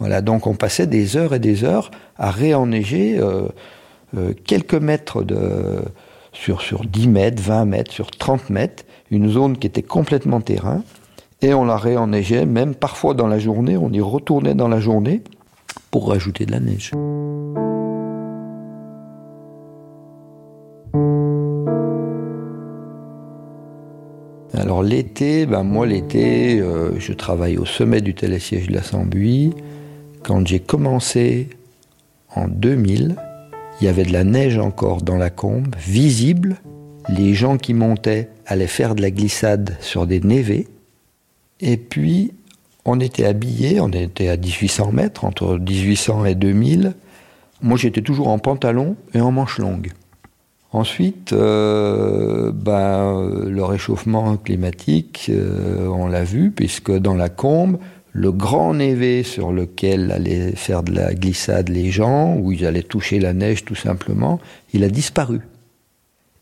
Voilà, 0.00 0.22
donc 0.22 0.46
on 0.46 0.54
passait 0.54 0.86
des 0.86 1.18
heures 1.18 1.34
et 1.34 1.38
des 1.38 1.62
heures 1.62 1.90
à 2.16 2.30
réenneiger 2.30 3.18
euh, 3.18 3.42
euh, 4.16 4.32
quelques 4.44 4.74
mètres 4.74 5.22
de, 5.22 5.82
sur, 6.32 6.62
sur 6.62 6.86
10 6.86 7.08
mètres, 7.08 7.42
20 7.42 7.66
mètres, 7.66 7.92
sur 7.92 8.10
30 8.10 8.48
mètres, 8.48 8.84
une 9.10 9.28
zone 9.28 9.58
qui 9.58 9.66
était 9.66 9.82
complètement 9.82 10.40
terrain, 10.40 10.82
et 11.42 11.52
on 11.52 11.66
la 11.66 11.76
réenneigeait, 11.76 12.46
même 12.46 12.74
parfois 12.74 13.12
dans 13.12 13.26
la 13.26 13.38
journée, 13.38 13.76
on 13.76 13.92
y 13.92 14.00
retournait 14.00 14.54
dans 14.54 14.68
la 14.68 14.80
journée 14.80 15.22
pour 15.90 16.08
rajouter 16.08 16.46
de 16.46 16.52
la 16.52 16.60
neige. 16.60 16.92
Alors 24.54 24.82
l'été, 24.82 25.44
ben 25.44 25.62
moi 25.62 25.86
l'été, 25.86 26.58
euh, 26.58 26.98
je 26.98 27.12
travaille 27.12 27.58
au 27.58 27.66
sommet 27.66 28.00
du 28.00 28.14
télésiège 28.14 28.68
de 28.68 28.74
la 28.74 28.82
Sambuie. 28.82 29.52
Quand 30.22 30.46
j'ai 30.46 30.60
commencé 30.60 31.48
en 32.34 32.46
2000, 32.46 33.16
il 33.80 33.84
y 33.84 33.88
avait 33.88 34.04
de 34.04 34.12
la 34.12 34.24
neige 34.24 34.58
encore 34.58 35.02
dans 35.02 35.16
la 35.16 35.30
combe, 35.30 35.74
visible. 35.78 36.56
Les 37.08 37.34
gens 37.34 37.56
qui 37.56 37.72
montaient 37.72 38.28
allaient 38.46 38.66
faire 38.66 38.94
de 38.94 39.02
la 39.02 39.10
glissade 39.10 39.76
sur 39.80 40.06
des 40.06 40.20
névés. 40.20 40.68
Et 41.60 41.76
puis, 41.76 42.32
on 42.84 43.00
était 43.00 43.24
habillés, 43.24 43.80
on 43.80 43.88
était 43.88 44.28
à 44.28 44.36
1800 44.36 44.92
mètres, 44.92 45.24
entre 45.24 45.58
1800 45.58 46.26
et 46.26 46.34
2000. 46.34 46.94
Moi, 47.62 47.78
j'étais 47.78 48.02
toujours 48.02 48.28
en 48.28 48.38
pantalon 48.38 48.96
et 49.14 49.20
en 49.20 49.32
manche 49.32 49.58
longue. 49.58 49.92
Ensuite, 50.72 51.32
euh, 51.32 52.52
ben, 52.54 53.28
le 53.46 53.64
réchauffement 53.64 54.36
climatique, 54.36 55.30
euh, 55.30 55.88
on 55.88 56.06
l'a 56.06 56.22
vu, 56.22 56.52
puisque 56.52 56.92
dans 56.92 57.14
la 57.14 57.28
combe, 57.28 57.78
le 58.12 58.32
grand 58.32 58.74
névé 58.74 59.22
sur 59.22 59.52
lequel 59.52 60.10
allaient 60.10 60.52
faire 60.52 60.82
de 60.82 60.92
la 60.92 61.14
glissade 61.14 61.68
les 61.68 61.90
gens, 61.90 62.36
où 62.36 62.52
ils 62.52 62.66
allaient 62.66 62.82
toucher 62.82 63.20
la 63.20 63.32
neige 63.32 63.64
tout 63.64 63.74
simplement, 63.74 64.40
il 64.72 64.84
a 64.84 64.88
disparu. 64.88 65.40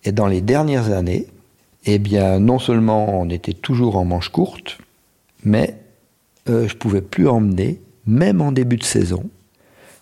Et 0.04 0.12
dans 0.12 0.26
les 0.26 0.40
dernières 0.40 0.90
années, 0.92 1.26
eh 1.84 1.98
bien, 1.98 2.40
non 2.40 2.58
seulement 2.58 3.20
on 3.20 3.28
était 3.28 3.52
toujours 3.52 3.96
en 3.96 4.04
manche 4.04 4.30
courte, 4.30 4.78
mais 5.44 5.74
euh, 6.48 6.68
je 6.68 6.76
pouvais 6.76 7.02
plus 7.02 7.28
emmener, 7.28 7.80
même 8.06 8.40
en 8.40 8.52
début 8.52 8.76
de 8.76 8.84
saison, 8.84 9.24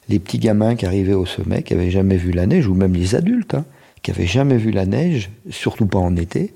les 0.09 0.19
petits 0.19 0.39
gamins 0.39 0.77
qui 0.77 0.87
arrivaient 0.87 1.15
au 1.15 1.27
sommet, 1.27 1.63
qui 1.63 1.75
n'avaient 1.75 1.91
jamais 1.91 2.17
vu 2.17 2.31
la 2.31 2.47
neige, 2.47 2.69
ou 2.69 2.75
même 2.75 2.95
les 2.95 3.15
adultes, 3.15 3.55
hein, 3.55 3.65
qui 4.03 4.11
n'avaient 4.11 4.27
jamais 4.27 4.57
vu 4.57 4.71
la 4.71 4.87
neige, 4.87 5.31
surtout 5.51 5.87
pas 5.87 5.99
en 5.99 6.15
été, 6.17 6.53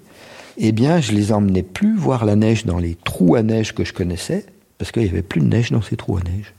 eh 0.56 0.72
bien, 0.72 1.00
je 1.00 1.12
les 1.12 1.32
emmenais 1.32 1.62
plus 1.62 1.96
voir 1.96 2.24
la 2.24 2.36
neige 2.36 2.64
dans 2.66 2.78
les 2.78 2.96
trous 3.02 3.34
à 3.34 3.42
neige 3.42 3.72
que 3.74 3.84
je 3.84 3.92
connaissais, 3.92 4.44
parce 4.80 4.92
qu'il 4.92 5.02
n'y 5.02 5.10
avait 5.10 5.20
plus 5.20 5.42
de 5.42 5.46
neige 5.46 5.72
dans 5.72 5.82
ces 5.82 5.94
trous 5.94 6.16
à 6.16 6.22
neige. 6.22 6.54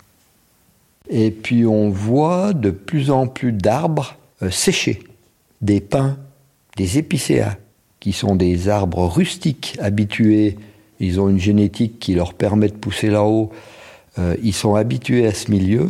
Et 1.09 1.31
puis 1.31 1.65
on 1.65 1.89
voit 1.89 2.53
de 2.53 2.69
plus 2.69 3.09
en 3.09 3.25
plus 3.25 3.51
d'arbres 3.51 4.15
euh, 4.43 4.51
séchés, 4.51 5.01
des 5.61 5.81
pins, 5.81 6.19
des 6.77 6.99
épicéas, 6.99 7.57
qui 7.99 8.13
sont 8.13 8.35
des 8.35 8.69
arbres 8.69 9.07
rustiques 9.07 9.75
habitués, 9.81 10.55
ils 10.99 11.19
ont 11.19 11.29
une 11.29 11.39
génétique 11.39 11.97
qui 11.97 12.13
leur 12.13 12.35
permet 12.35 12.67
de 12.67 12.75
pousser 12.75 13.09
là-haut, 13.09 13.51
euh, 14.19 14.35
ils 14.43 14.53
sont 14.53 14.75
habitués 14.75 15.25
à 15.25 15.33
ce 15.33 15.49
milieu. 15.49 15.89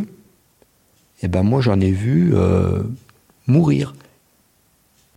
Et 1.23 1.27
ben 1.27 1.43
moi 1.43 1.59
j'en 1.59 1.81
ai 1.81 1.91
vu 1.91 2.31
euh, 2.33 2.81
mourir. 3.45 3.93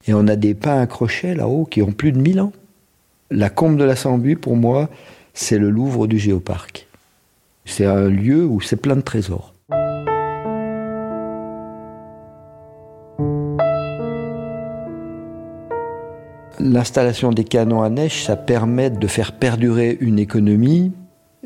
Et 0.08 0.14
on 0.14 0.26
a 0.26 0.34
des 0.34 0.54
pins 0.54 0.80
accrochés 0.80 1.36
là-haut 1.36 1.64
qui 1.64 1.80
ont 1.80 1.92
plus 1.92 2.10
de 2.10 2.18
1000 2.18 2.40
ans. 2.40 2.52
La 3.30 3.50
combe 3.50 3.76
de 3.76 3.84
la 3.84 3.94
Sambuie, 3.94 4.34
pour 4.34 4.56
moi, 4.56 4.90
c'est 5.32 5.58
le 5.58 5.70
Louvre 5.70 6.08
du 6.08 6.18
Géoparc. 6.18 6.88
C'est 7.64 7.86
un 7.86 8.08
lieu 8.08 8.44
où 8.44 8.60
c'est 8.60 8.76
plein 8.76 8.96
de 8.96 9.00
trésors. 9.00 9.54
L'installation 16.60 17.30
des 17.30 17.44
canons 17.44 17.82
à 17.82 17.90
neige, 17.90 18.24
ça 18.24 18.36
permet 18.36 18.90
de 18.90 19.06
faire 19.06 19.32
perdurer 19.32 19.96
une 20.00 20.18
économie, 20.18 20.92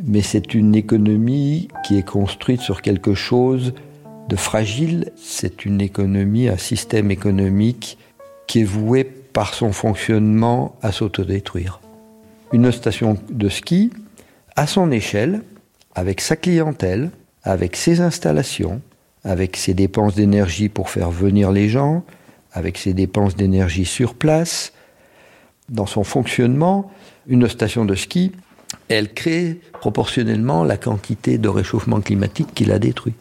mais 0.03 0.21
c'est 0.21 0.55
une 0.55 0.75
économie 0.75 1.69
qui 1.87 1.99
est 1.99 2.07
construite 2.07 2.61
sur 2.61 2.83
quelque 2.83 3.15
chose 3.15 3.73
de 4.29 4.37
fragile. 4.37 5.13
C'est 5.17 5.65
une 5.65 5.81
économie, 5.81 6.49
un 6.49 6.59
système 6.59 7.11
économique 7.11 7.97
qui 8.47 8.61
est 8.61 8.65
voué 8.65 9.05
par 9.05 9.55
son 9.55 9.73
fonctionnement 9.73 10.77
à 10.83 10.93
s'autodétruire. 10.93 11.81
Une 12.53 12.71
station 12.73 13.17
de 13.31 13.49
ski, 13.49 13.91
à 14.57 14.67
son 14.67 14.91
échelle, 14.91 15.43
avec 15.99 16.21
sa 16.21 16.37
clientèle, 16.37 17.11
avec 17.43 17.75
ses 17.75 18.01
installations, 18.01 18.81
avec 19.25 19.57
ses 19.57 19.75
dépenses 19.75 20.15
d'énergie 20.15 20.69
pour 20.69 20.91
faire 20.91 21.11
venir 21.11 21.51
les 21.51 21.69
gens, 21.69 22.05
avec 22.53 22.79
ses 22.79 22.95
dépenses 22.95 23.35
d'énergie 23.35 23.85
sur 23.85 24.15
place, 24.15 24.73
dans 25.69 25.87
son 25.87 26.05
fonctionnement, 26.05 26.89
une 27.27 27.49
station 27.49 27.85
de 27.85 27.97
ski, 27.97 28.31
elle 28.89 29.13
crée 29.13 29.61
proportionnellement 29.73 30.63
la 30.63 30.77
quantité 30.77 31.37
de 31.37 31.49
réchauffement 31.49 32.01
climatique 32.01 32.55
qui 32.55 32.65
la 32.65 32.79
détruit. 32.79 33.15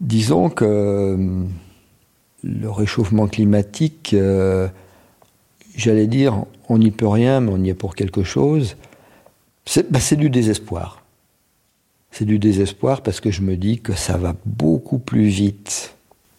Disons 0.00 0.50
que 0.50 0.64
euh, 0.64 1.44
le 2.42 2.68
réchauffement 2.68 3.28
climatique, 3.28 4.10
euh, 4.12 4.66
j'allais 5.76 6.08
dire, 6.08 6.44
on 6.68 6.78
n'y 6.78 6.90
peut 6.90 7.06
rien, 7.06 7.40
mais 7.40 7.52
on 7.52 7.62
y 7.62 7.70
est 7.70 7.74
pour 7.74 7.94
quelque 7.94 8.24
chose. 8.24 8.76
Bah, 9.90 10.00
c'est 10.00 10.16
du 10.16 10.30
désespoir. 10.30 11.02
C'est 12.10 12.24
du 12.24 12.38
désespoir 12.38 13.02
parce 13.02 13.20
que 13.20 13.30
je 13.30 13.42
me 13.42 13.56
dis 13.56 13.80
que 13.80 13.94
ça 13.94 14.16
va 14.16 14.34
beaucoup 14.46 14.98
plus 14.98 15.26
vite 15.26 15.94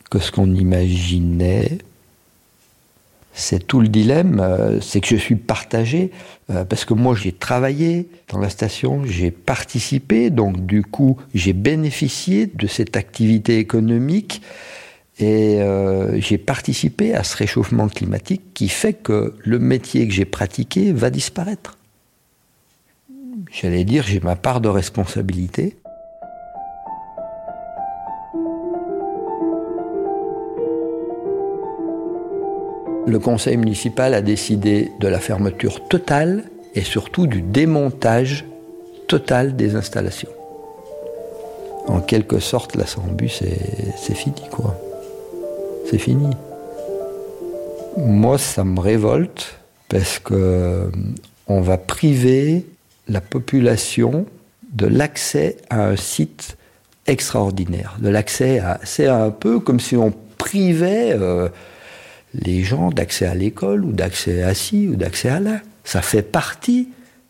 que 0.10 0.19
ce 0.19 0.31
qu'on 0.31 0.53
imaginait. 0.55 1.77
C'est 3.34 3.67
tout 3.67 3.81
le 3.81 3.88
dilemme, 3.88 4.39
euh, 4.39 4.81
c'est 4.81 5.00
que 5.00 5.07
je 5.07 5.15
suis 5.15 5.36
partagé, 5.36 6.10
euh, 6.50 6.65
parce 6.65 6.86
que 6.86 6.96
moi 6.96 7.13
j'ai 7.13 7.31
travaillé 7.31 8.10
dans 8.29 8.39
la 8.39 8.50
station, 8.50 9.05
j'ai 9.05 9.29
participé, 9.29 10.31
donc 10.31 10.65
du 10.65 10.81
coup 10.81 11.17
j'ai 11.36 11.53
bénéficié 11.53 12.48
de 12.48 12.65
cette 12.65 12.98
activité 12.98 13.60
économique 13.60 14.41
et 15.19 15.62
euh, 15.62 16.19
j'ai 16.19 16.39
participé 16.39 17.13
à 17.13 17.24
ce 17.24 17.38
réchauffement 17.38 17.88
climatique 17.89 18.41
qui 18.55 18.69
fait 18.69 18.93
que 18.93 19.36
le 19.43 19.60
métier 19.60 20.07
que 20.07 20.13
j'ai 20.15 20.25
pratiqué 20.25 20.91
va 20.91 21.12
disparaître. 21.12 21.76
J'allais 23.51 23.84
dire, 23.84 24.04
j'ai 24.04 24.20
ma 24.20 24.36
part 24.36 24.62
de 24.62 24.70
responsabilité. 24.70 25.77
le 33.08 33.20
conseil 33.20 33.56
municipal 33.56 34.13
a 34.13 34.22
décidé 34.22 34.92
de 35.00 35.08
la 35.08 35.20
fermeture 35.20 35.88
totale 35.88 36.44
et 36.75 36.82
surtout 36.82 37.25
du 37.25 37.42
démontage 37.42 38.46
total 39.08 39.56
des 39.56 39.75
installations. 39.75 40.30
En 41.88 42.01
quelque 42.01 42.39
sorte, 42.39 42.75
la 42.75 42.86
Sambu, 42.86 43.30
c'est 43.30 44.13
fini, 44.13 44.42
quoi. 44.51 44.75
C'est 45.89 45.98
fini. 45.98 46.30
Moi, 47.96 48.38
ça 48.38 48.66
me 48.66 48.82
révolte 48.82 49.58
parce 49.88 50.20
que 50.20 50.34
euh, 50.34 50.89
on 51.48 51.62
va 51.62 51.77
priver 51.77 52.66
la 53.08 53.22
population 53.22 54.26
de 54.72 54.86
l'accès 54.86 55.58
à 55.70 55.86
un 55.86 55.96
site 55.96 56.58
extraordinaire, 57.06 57.98
de 58.00 58.10
l'accès 58.10 58.60
à. 58.60 58.80
C'est 58.84 59.08
un 59.08 59.32
peu 59.32 59.60
comme 59.60 59.80
si 59.80 59.96
on 59.96 60.14
privait. 60.38 61.14
Euh, 61.14 61.50
les 62.34 62.64
gens 62.64 62.90
d'accès 62.90 63.26
à 63.26 63.36
l'école 63.36 63.84
ou 63.84 63.92
d'accès 63.92 64.44
à 64.44 64.54
ci 64.54 64.88
ou 64.88 64.96
d'accès 64.96 65.30
à 65.30 65.40
là. 65.40 65.62
Ça 65.84 66.02
fait 66.02 66.22
partie 66.22 66.90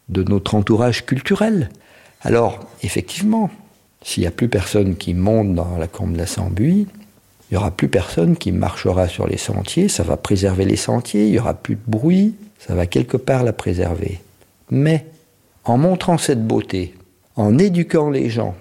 de 0.09 0.23
notre 0.23 0.55
entourage 0.55 1.05
culturel. 1.05 1.69
Alors, 2.21 2.67
effectivement, 2.83 3.49
s'il 4.03 4.21
n'y 4.21 4.27
a 4.27 4.31
plus 4.31 4.49
personne 4.49 4.95
qui 4.95 5.13
monte 5.13 5.53
dans 5.53 5.77
la 5.77 5.87
combe 5.87 6.13
de 6.13 6.17
la 6.17 6.25
Sambuie, 6.25 6.87
il 7.49 7.53
n'y 7.53 7.57
aura 7.57 7.71
plus 7.71 7.87
personne 7.87 8.35
qui 8.35 8.51
marchera 8.51 9.07
sur 9.07 9.27
les 9.27 9.37
sentiers, 9.37 9.87
ça 9.87 10.03
va 10.03 10.17
préserver 10.17 10.65
les 10.65 10.75
sentiers, 10.75 11.27
il 11.27 11.31
n'y 11.31 11.39
aura 11.39 11.53
plus 11.53 11.75
de 11.75 11.81
bruit, 11.87 12.35
ça 12.59 12.75
va 12.75 12.85
quelque 12.85 13.17
part 13.17 13.43
la 13.43 13.53
préserver. 13.53 14.19
Mais, 14.69 15.05
en 15.67 15.77
montrant 15.77 16.17
cette 16.17 16.47
beauté, 16.47 16.95
en 17.35 17.57
éduquant 17.57 18.09
les 18.09 18.29
gens, 18.29 18.55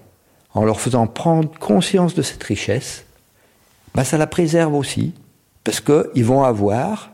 en 0.53 0.65
leur 0.65 0.81
faisant 0.81 1.07
prendre 1.07 1.51
conscience 1.59 2.15
de 2.15 2.23
cette 2.23 2.43
richesse, 2.43 3.05
bah 3.95 4.05
ça 4.05 4.19
la 4.19 4.27
préserve 4.27 4.75
aussi, 4.75 5.15
parce 5.63 5.81
qu'ils 5.81 6.25
vont 6.25 6.43
avoir 6.43 7.13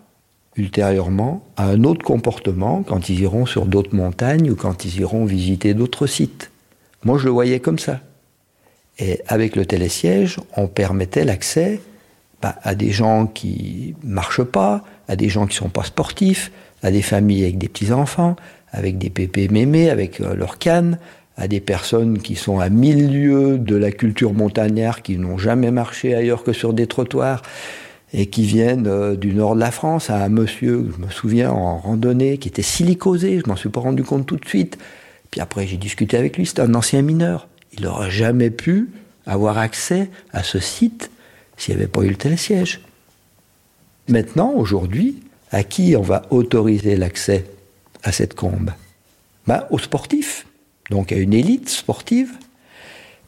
ultérieurement 0.56 1.44
un 1.56 1.84
autre 1.84 2.04
comportement 2.04 2.82
quand 2.82 3.08
ils 3.08 3.20
iront 3.20 3.46
sur 3.46 3.66
d'autres 3.66 3.94
montagnes 3.94 4.50
ou 4.50 4.56
quand 4.56 4.84
ils 4.84 5.00
iront 5.00 5.24
visiter 5.24 5.74
d'autres 5.74 6.06
sites. 6.06 6.50
Moi, 7.04 7.18
je 7.18 7.24
le 7.24 7.30
voyais 7.30 7.60
comme 7.60 7.78
ça. 7.78 8.00
Et 8.98 9.20
avec 9.26 9.56
le 9.56 9.66
télésiège, 9.66 10.38
on 10.56 10.68
permettait 10.68 11.24
l'accès 11.24 11.80
bah, 12.40 12.56
à 12.62 12.74
des 12.74 12.90
gens 12.90 13.26
qui 13.26 13.94
marchent 14.02 14.42
pas, 14.42 14.84
à 15.08 15.16
des 15.16 15.28
gens 15.28 15.46
qui 15.46 15.56
sont 15.56 15.70
pas 15.70 15.84
sportifs, 15.84 16.50
à 16.82 16.90
des 16.90 17.02
familles 17.02 17.44
avec 17.44 17.58
des 17.58 17.68
petits-enfants, 17.68 18.36
avec 18.72 18.98
des 18.98 19.10
pépés 19.10 19.48
mémés, 19.48 19.90
avec 19.90 20.20
euh, 20.20 20.34
leurs 20.34 20.58
cannes, 20.58 20.98
à 21.36 21.48
des 21.48 21.60
personnes 21.60 22.18
qui 22.18 22.36
sont 22.36 22.58
à 22.58 22.68
mille 22.68 23.12
lieues 23.12 23.58
de 23.58 23.76
la 23.76 23.90
culture 23.90 24.32
montagnard, 24.32 25.02
qui 25.02 25.18
n'ont 25.18 25.38
jamais 25.38 25.70
marché 25.70 26.14
ailleurs 26.14 26.42
que 26.42 26.52
sur 26.52 26.72
des 26.72 26.86
trottoirs 26.86 27.42
et 28.12 28.26
qui 28.26 28.44
viennent 28.44 28.86
euh, 28.86 29.16
du 29.16 29.32
nord 29.34 29.54
de 29.54 29.60
la 29.60 29.70
France, 29.70 30.10
à 30.10 30.22
un 30.22 30.28
monsieur, 30.28 30.90
je 30.94 31.04
me 31.04 31.10
souviens, 31.10 31.50
en 31.50 31.78
randonnée, 31.78 32.38
qui 32.38 32.48
était 32.48 32.62
silicosé, 32.62 33.40
je 33.42 33.48
m'en 33.48 33.56
suis 33.56 33.70
pas 33.70 33.80
rendu 33.80 34.02
compte 34.02 34.26
tout 34.26 34.36
de 34.36 34.46
suite. 34.46 34.78
Puis 35.30 35.40
après, 35.40 35.66
j'ai 35.66 35.78
discuté 35.78 36.16
avec 36.16 36.36
lui, 36.36 36.46
c'était 36.46 36.62
un 36.62 36.74
ancien 36.74 37.00
mineur. 37.02 37.48
Il 37.72 37.84
n'aurait 37.84 38.10
jamais 38.10 38.50
pu 38.50 38.90
avoir 39.26 39.56
accès 39.56 40.10
à 40.32 40.42
ce 40.42 40.58
site 40.58 41.10
s'il 41.56 41.74
n'y 41.74 41.80
avait 41.80 41.90
pas 41.90 42.02
eu 42.02 42.08
le 42.08 42.16
télésiège. 42.16 42.80
Maintenant, 44.08 44.52
aujourd'hui, 44.54 45.22
à 45.52 45.62
qui 45.62 45.94
on 45.96 46.02
va 46.02 46.22
autoriser 46.30 46.96
l'accès? 46.96 47.44
À 48.02 48.12
cette 48.12 48.34
combe 48.34 48.70
ben, 49.46 49.64
Aux 49.70 49.78
sportifs, 49.78 50.46
donc 50.90 51.12
à 51.12 51.16
une 51.16 51.32
élite 51.32 51.68
sportive, 51.68 52.32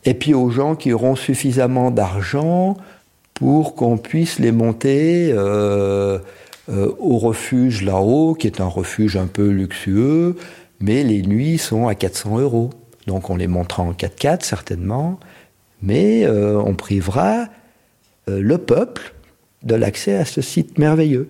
et 0.04 0.14
puis 0.14 0.34
aux 0.34 0.50
gens 0.50 0.76
qui 0.76 0.92
auront 0.92 1.16
suffisamment 1.16 1.90
d'argent 1.90 2.76
pour 3.32 3.74
qu'on 3.74 3.96
puisse 3.96 4.38
les 4.38 4.52
monter 4.52 5.30
euh, 5.32 6.18
euh, 6.68 6.92
au 6.98 7.18
refuge 7.18 7.82
là-haut, 7.82 8.34
qui 8.34 8.46
est 8.46 8.60
un 8.60 8.66
refuge 8.66 9.16
un 9.16 9.26
peu 9.26 9.48
luxueux, 9.48 10.37
mais 10.80 11.02
les 11.02 11.22
nuits 11.22 11.58
sont 11.58 11.88
à 11.88 11.94
400 11.94 12.38
euros. 12.38 12.70
Donc 13.06 13.30
on 13.30 13.37
les 13.37 13.48
montera 13.48 13.82
en 13.82 13.92
4x4 13.92 14.44
certainement, 14.44 15.18
mais 15.82 16.24
euh, 16.24 16.58
on 16.58 16.74
privera 16.74 17.46
le 18.26 18.56
peuple 18.56 19.14
de 19.64 19.74
l'accès 19.74 20.14
à 20.14 20.24
ce 20.24 20.40
site 20.40 20.78
merveilleux. 20.78 21.28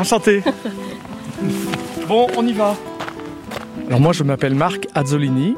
Enchanté. 0.00 0.42
bon, 2.08 2.26
on 2.34 2.46
y 2.46 2.54
va. 2.54 2.74
Alors 3.86 4.00
moi, 4.00 4.14
je 4.14 4.22
m'appelle 4.22 4.54
Marc 4.54 4.88
Azzolini. 4.94 5.56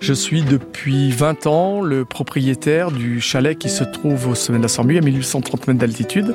Je 0.00 0.12
suis 0.12 0.42
depuis 0.42 1.12
20 1.12 1.46
ans 1.46 1.80
le 1.82 2.04
propriétaire 2.04 2.90
du 2.90 3.20
chalet 3.20 3.56
qui 3.56 3.68
se 3.68 3.84
trouve 3.84 4.26
au 4.26 4.34
sommet 4.34 4.58
de 4.58 4.64
la 4.64 4.68
Sambu 4.68 4.98
à 4.98 5.00
1830 5.02 5.68
mètres 5.68 5.78
d'altitude 5.78 6.34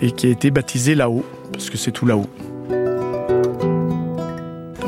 et 0.00 0.10
qui 0.10 0.26
a 0.26 0.30
été 0.30 0.50
baptisé 0.50 0.94
là-haut, 0.94 1.22
parce 1.52 1.68
que 1.68 1.76
c'est 1.76 1.90
tout 1.90 2.06
là-haut. 2.06 2.30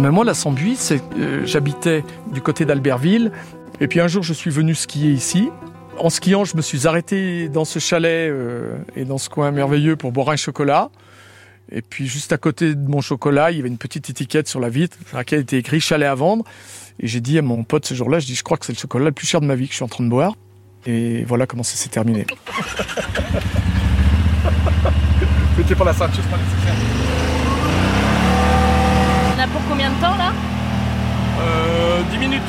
Mais 0.01 0.11
moi, 0.11 0.25
la 0.25 0.33
Sambuie, 0.33 0.77
c'est, 0.77 1.03
euh, 1.19 1.43
j'habitais 1.45 2.05
du 2.33 2.41
côté 2.41 2.65
d'Albertville. 2.65 3.33
Et 3.83 3.87
puis 3.87 4.01
un 4.01 4.09
jour, 4.09 4.23
je 4.23 4.33
suis 4.33 4.51
venu 4.51 4.75
skier 4.75 5.11
ici. 5.11 5.51
En 5.99 6.09
skiant, 6.09 6.47
je 6.47 6.57
me 6.57 6.63
suis 6.63 6.87
arrêté 6.87 7.51
dans 7.51 7.67
ce 7.67 7.79
chalet 7.79 8.31
euh, 8.31 8.79
et 8.97 9.05
dans 9.05 9.19
ce 9.19 9.29
coin 9.29 9.51
merveilleux 9.51 9.97
pour 9.97 10.11
boire 10.11 10.31
un 10.31 10.37
chocolat. 10.37 10.89
Et 11.71 11.83
puis 11.83 12.07
juste 12.07 12.33
à 12.33 12.39
côté 12.39 12.75
de 12.75 12.89
mon 12.89 13.01
chocolat, 13.01 13.51
il 13.51 13.59
y 13.59 13.61
avait 13.61 13.69
une 13.69 13.79
petite 13.79 14.09
étiquette 14.09 14.49
sur 14.49 14.59
la 14.61 14.71
vitre 14.71 14.97
sur 15.07 15.17
laquelle 15.19 15.41
était 15.41 15.59
écrit 15.59 15.81
chalet 15.81 16.09
à 16.09 16.15
vendre. 16.15 16.45
Et 17.01 17.07
j'ai 17.07 17.21
dit 17.21 17.39
à 17.39 17.43
mon 17.43 17.63
pote 17.65 17.85
ce 17.87 17.95
jour-là, 17.95 18.19
je 18.21 18.27
dis 18.27 18.35
je 18.35 18.43
crois 18.43 18.57
que 18.57 18.65
c'est 18.65 18.73
le 18.73 18.79
chocolat 18.79 19.07
le 19.07 19.13
plus 19.13 19.27
cher 19.27 19.41
de 19.41 19.47
ma 19.47 19.55
vie 19.55 19.67
que 19.67 19.73
je 19.73 19.77
suis 19.77 19.85
en 19.85 19.89
train 19.89 20.05
de 20.05 20.09
boire. 20.09 20.35
Et 20.87 21.25
voilà 21.25 21.47
comment 21.47 21.63
ça 21.63 21.77
s'est 21.77 21.91
terminé. 21.91 22.27
Mettez 25.59 25.75
pas 25.75 25.85
la 25.85 25.93
ceinture, 25.93 26.23
c'est 26.23 26.31
pas 26.31 26.39
nécessaire. 26.39 26.75
On 29.37 29.41
a 29.41 29.47
pour 29.49 29.61
combien 29.69 29.91
de 29.91 30.01
temps 30.01 30.17
là? 30.17 30.33
Euh 31.41 32.03
10 32.11 32.19
minutes. 32.19 32.43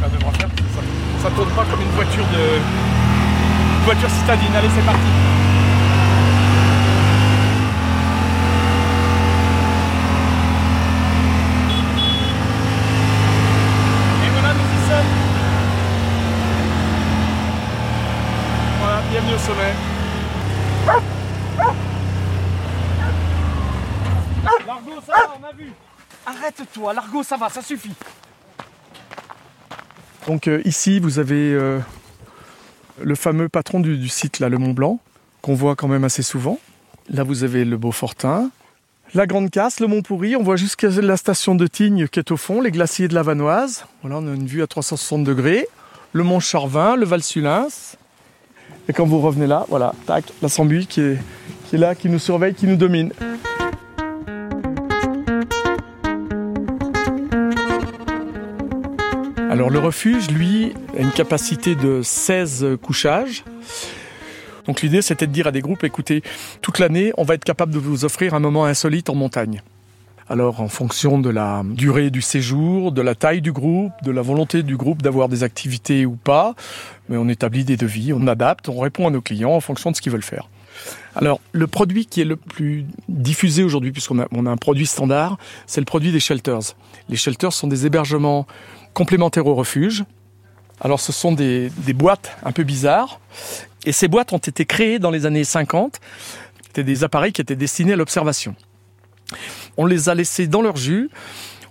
Que 0.00 0.62
ça, 0.74 0.80
ça 1.22 1.30
tourne 1.34 1.50
pas 1.50 1.64
comme 1.70 1.80
une 1.82 1.90
voiture 1.90 2.24
de 2.24 3.07
voiture 3.84 4.10
citadine. 4.10 4.54
Allez, 4.54 4.68
c'est 4.74 4.84
parti. 4.84 5.00
Et 14.24 14.30
voilà, 14.30 14.54
nous 14.54 14.60
y 14.60 14.80
sommes. 14.88 15.10
Voilà, 18.80 18.98
bienvenue 19.10 19.34
au 19.34 19.38
sommet. 19.38 19.74
Largo, 24.66 24.92
ça 25.06 25.12
va, 25.12 25.34
on 25.40 25.44
a 25.44 25.52
vu. 25.52 25.72
Arrête-toi, 26.26 26.92
Largo, 26.92 27.22
ça 27.22 27.36
va, 27.36 27.48
ça 27.48 27.62
suffit. 27.62 27.94
Donc 30.26 30.46
euh, 30.46 30.60
ici, 30.66 31.00
vous 31.00 31.18
avez 31.18 31.54
euh, 31.54 31.80
le 33.02 33.14
fameux 33.14 33.48
patron 33.48 33.80
du, 33.80 34.08
site, 34.08 34.38
là, 34.38 34.48
le 34.48 34.58
Mont 34.58 34.72
Blanc, 34.72 35.00
qu'on 35.42 35.54
voit 35.54 35.76
quand 35.76 35.88
même 35.88 36.04
assez 36.04 36.22
souvent. 36.22 36.58
Là, 37.08 37.22
vous 37.22 37.44
avez 37.44 37.64
le 37.64 37.76
Beaufortin, 37.76 38.50
la 39.14 39.26
Grande 39.26 39.50
Casse, 39.50 39.80
le 39.80 39.86
Mont 39.86 40.02
Pourri. 40.02 40.36
On 40.36 40.42
voit 40.42 40.56
jusqu'à 40.56 40.88
la 40.88 41.16
station 41.16 41.54
de 41.54 41.66
Tignes 41.66 42.08
qui 42.08 42.18
est 42.18 42.30
au 42.30 42.36
fond, 42.36 42.60
les 42.60 42.70
glaciers 42.70 43.08
de 43.08 43.14
la 43.14 43.22
Vanoise. 43.22 43.86
Voilà, 44.02 44.18
on 44.18 44.28
a 44.28 44.34
une 44.34 44.46
vue 44.46 44.62
à 44.62 44.66
360 44.66 45.24
degrés. 45.24 45.66
Le 46.12 46.24
Mont 46.24 46.40
Charvin, 46.40 46.96
le 46.96 47.06
Val 47.06 47.22
Sulins. 47.22 47.68
Et 48.88 48.92
quand 48.92 49.06
vous 49.06 49.20
revenez 49.20 49.46
là, 49.46 49.64
voilà, 49.68 49.94
tac, 50.06 50.24
la 50.42 50.48
qui 50.88 51.00
est 51.00 51.18
là, 51.72 51.94
qui 51.94 52.08
nous 52.08 52.18
surveille, 52.18 52.54
qui 52.54 52.66
nous 52.66 52.76
domine. 52.76 53.12
Alors 59.50 59.70
le 59.70 59.78
refuge, 59.78 60.30
lui, 60.30 60.74
a 60.96 61.00
une 61.00 61.10
capacité 61.10 61.74
de 61.74 62.02
16 62.02 62.66
couchages. 62.82 63.44
Donc 64.66 64.82
l'idée, 64.82 65.00
c'était 65.00 65.26
de 65.26 65.32
dire 65.32 65.46
à 65.46 65.52
des 65.52 65.62
groupes, 65.62 65.84
écoutez, 65.84 66.22
toute 66.60 66.78
l'année, 66.78 67.12
on 67.16 67.24
va 67.24 67.34
être 67.34 67.44
capable 67.44 67.72
de 67.72 67.78
vous 67.78 68.04
offrir 68.04 68.34
un 68.34 68.40
moment 68.40 68.66
insolite 68.66 69.08
en 69.08 69.14
montagne. 69.14 69.62
Alors 70.28 70.60
en 70.60 70.68
fonction 70.68 71.18
de 71.18 71.30
la 71.30 71.62
durée 71.64 72.10
du 72.10 72.20
séjour, 72.20 72.92
de 72.92 73.00
la 73.00 73.14
taille 73.14 73.40
du 73.40 73.52
groupe, 73.52 73.92
de 74.04 74.10
la 74.10 74.20
volonté 74.20 74.62
du 74.62 74.76
groupe 74.76 75.00
d'avoir 75.00 75.30
des 75.30 75.42
activités 75.42 76.04
ou 76.04 76.16
pas, 76.16 76.54
mais 77.08 77.16
on 77.16 77.28
établit 77.28 77.64
des 77.64 77.78
devis, 77.78 78.12
on 78.12 78.26
adapte, 78.26 78.68
on 78.68 78.78
répond 78.78 79.08
à 79.08 79.10
nos 79.10 79.22
clients 79.22 79.52
en 79.52 79.60
fonction 79.60 79.90
de 79.90 79.96
ce 79.96 80.02
qu'ils 80.02 80.12
veulent 80.12 80.22
faire. 80.22 80.50
Alors, 81.18 81.40
le 81.50 81.66
produit 81.66 82.06
qui 82.06 82.20
est 82.20 82.24
le 82.24 82.36
plus 82.36 82.86
diffusé 83.08 83.64
aujourd'hui, 83.64 83.90
puisqu'on 83.90 84.20
a, 84.20 84.28
un 84.32 84.56
produit 84.56 84.86
standard, 84.86 85.36
c'est 85.66 85.80
le 85.80 85.84
produit 85.84 86.12
des 86.12 86.20
shelters. 86.20 86.76
Les 87.08 87.16
shelters 87.16 87.52
sont 87.52 87.66
des 87.66 87.86
hébergements 87.86 88.46
complémentaires 88.94 89.48
au 89.48 89.56
refuge. 89.56 90.04
Alors, 90.80 91.00
ce 91.00 91.10
sont 91.10 91.32
des, 91.32 91.70
des 91.78 91.92
boîtes 91.92 92.36
un 92.44 92.52
peu 92.52 92.62
bizarres. 92.62 93.18
Et 93.84 93.90
ces 93.90 94.06
boîtes 94.06 94.32
ont 94.32 94.38
été 94.38 94.64
créées 94.64 95.00
dans 95.00 95.10
les 95.10 95.26
années 95.26 95.42
50. 95.42 95.98
C'était 96.66 96.84
des 96.84 97.02
appareils 97.02 97.32
qui 97.32 97.40
étaient 97.40 97.56
destinés 97.56 97.94
à 97.94 97.96
l'observation. 97.96 98.54
On 99.76 99.86
les 99.86 100.08
a 100.08 100.14
laissés 100.14 100.46
dans 100.46 100.62
leur 100.62 100.76
jus. 100.76 101.10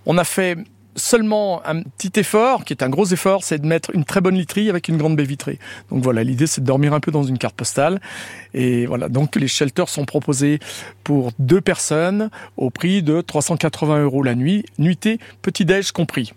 On 0.05 0.17
a 0.17 0.25
fait 0.25 0.57
seulement 0.97 1.65
un 1.65 1.81
petit 1.83 2.19
effort, 2.19 2.65
qui 2.65 2.73
est 2.73 2.83
un 2.83 2.89
gros 2.89 3.05
effort, 3.05 3.43
c'est 3.43 3.59
de 3.59 3.67
mettre 3.67 3.91
une 3.93 4.03
très 4.03 4.19
bonne 4.19 4.35
literie 4.35 4.69
avec 4.69 4.89
une 4.89 4.97
grande 4.97 5.15
baie 5.15 5.23
vitrée. 5.23 5.59
Donc 5.89 6.03
voilà, 6.03 6.23
l'idée 6.23 6.47
c'est 6.47 6.61
de 6.61 6.65
dormir 6.65 6.93
un 6.93 6.99
peu 6.99 7.11
dans 7.11 7.23
une 7.23 7.37
carte 7.37 7.55
postale. 7.55 8.01
Et 8.53 8.85
voilà, 8.85 9.07
donc 9.07 9.35
les 9.35 9.47
shelters 9.47 9.89
sont 9.89 10.05
proposés 10.05 10.59
pour 11.03 11.31
deux 11.39 11.61
personnes 11.61 12.29
au 12.57 12.69
prix 12.69 13.03
de 13.03 13.21
380 13.21 14.03
euros 14.03 14.23
la 14.23 14.35
nuit, 14.35 14.65
nuitée, 14.79 15.19
petit-déj 15.41 15.91
compris. 15.91 16.33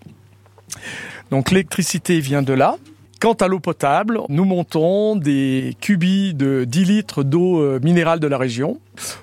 Donc 1.31 1.51
l'électricité 1.51 2.20
vient 2.20 2.42
de 2.42 2.53
là. 2.53 2.77
Quant 3.20 3.35
à 3.35 3.49
l'eau 3.49 3.61
potable, 3.61 4.20
nous 4.31 4.46
montons 4.46 5.14
des 5.14 5.77
cubis 5.83 6.33
de 6.33 6.64
10 6.64 6.85
litres 6.85 7.23
d'eau 7.23 7.61
euh, 7.61 7.79
minérale 7.83 8.18
de 8.18 8.27
la 8.27 8.38
région. 8.38 8.81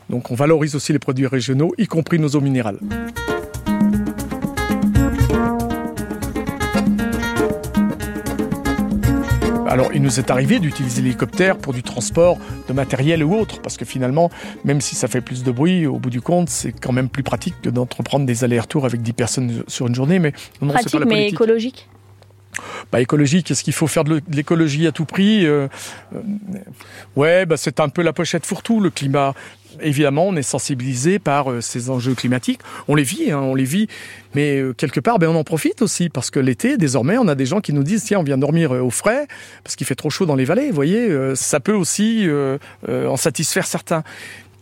Donc 0.10 0.30
on 0.30 0.36
valorise 0.36 0.76
aussi 0.76 0.93
les 0.93 1.00
produits 1.00 1.26
régionaux, 1.26 1.73
y 1.80 1.88
compris 1.88 2.19
nos 2.19 2.30
eaux 2.30 2.41
minérales. 2.41 2.80
Nous 10.08 10.20
est 10.20 10.32
arrivé 10.32 10.60
d'utiliser 10.60 11.02
l'hélicoptère 11.02 11.58
pour 11.58 11.74
du 11.74 11.84
transport 11.84 12.38
de 12.70 12.74
matériel 12.74 13.22
ou 13.26 13.36
autre, 13.36 13.62
parce 13.62 13.76
que 13.76 13.84
finalement, 13.84 14.32
même 14.63 14.80
si 14.80 14.96
ça 14.96 15.10
fait 15.10 15.20
plus 15.20 15.43
de 15.43 15.52
bruit, 15.52 15.86
au 15.86 16.00
bout 16.00 16.10
du 16.10 16.22
compte, 16.22 16.48
c'est 16.48 16.72
quand 16.72 16.93
même 16.93 17.10
plus 17.10 17.24
pratique 17.24 17.56
que 17.62 17.70
d'entreprendre 17.70 18.26
des 18.26 18.46
allers-retours 18.46 18.86
avec 18.86 19.02
10 19.02 19.12
personnes 19.12 19.63
sur 19.67 19.88
une 19.88 19.96
journée. 19.96 20.20
Mais 20.20 20.32
non, 20.62 20.70
Pratique, 20.70 20.93
pas 20.93 21.00
la 21.00 21.06
mais 21.06 21.28
écologique? 21.28 21.89
Bah, 22.91 23.02
écologique, 23.02 23.52
est-ce 23.52 23.63
qu'il 23.63 23.74
faut 23.74 23.88
faire 23.88 24.04
de 24.04 24.22
l'écologie 24.32 24.88
à 24.88 24.91
tout 24.91 25.06
prix 25.06 25.46
Euh, 25.46 25.67
euh, 26.15 26.20
Ouais, 27.15 27.46
bah, 27.46 27.58
c'est 27.58 27.80
un 27.80 27.89
peu 27.89 28.02
la 28.02 28.13
pochette 28.13 28.46
fourre-tout, 28.46 28.80
le 28.80 28.89
climat. 28.89 29.34
Évidemment, 29.82 30.28
on 30.28 30.36
est 30.36 30.43
sensibilisé 30.43 31.20
par 31.20 31.52
euh, 31.52 31.62
ces 31.62 31.89
enjeux 31.89 32.15
climatiques. 32.15 32.62
On 32.88 32.96
les 32.96 33.04
vit, 33.04 33.32
hein, 33.32 33.39
on 33.39 33.56
les 33.56 33.63
vit. 33.63 33.88
Mais 34.36 34.62
quelque 34.78 35.00
part, 35.00 35.20
ben, 35.20 35.30
on 35.30 35.36
en 35.36 35.43
profite 35.43 35.82
aussi 35.82 36.10
parce 36.10 36.30
que 36.30 36.39
l'été, 36.39 36.78
désormais, 36.78 37.17
on 37.17 37.28
a 37.28 37.36
des 37.36 37.46
gens 37.46 37.60
qui 37.60 37.74
nous 37.74 37.84
disent 37.84 38.04
tiens, 38.04 38.20
on 38.20 38.24
vient 38.24 38.38
dormir 38.38 38.72
au 38.72 38.91
frais 38.91 39.28
parce 39.63 39.76
qu'il 39.76 39.88
fait 39.88 39.96
trop 39.96 40.10
chaud 40.10 40.26
dans 40.26 40.36
les 40.36 40.46
vallées. 40.46 40.70
Vous 40.70 40.76
voyez, 40.76 41.10
ça 41.36 41.60
peut 41.60 41.74
aussi 41.74 42.28
en 42.88 43.17
satisfaire 43.17 43.65
certains. 43.65 44.04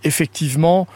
Effectivement, 0.06 0.88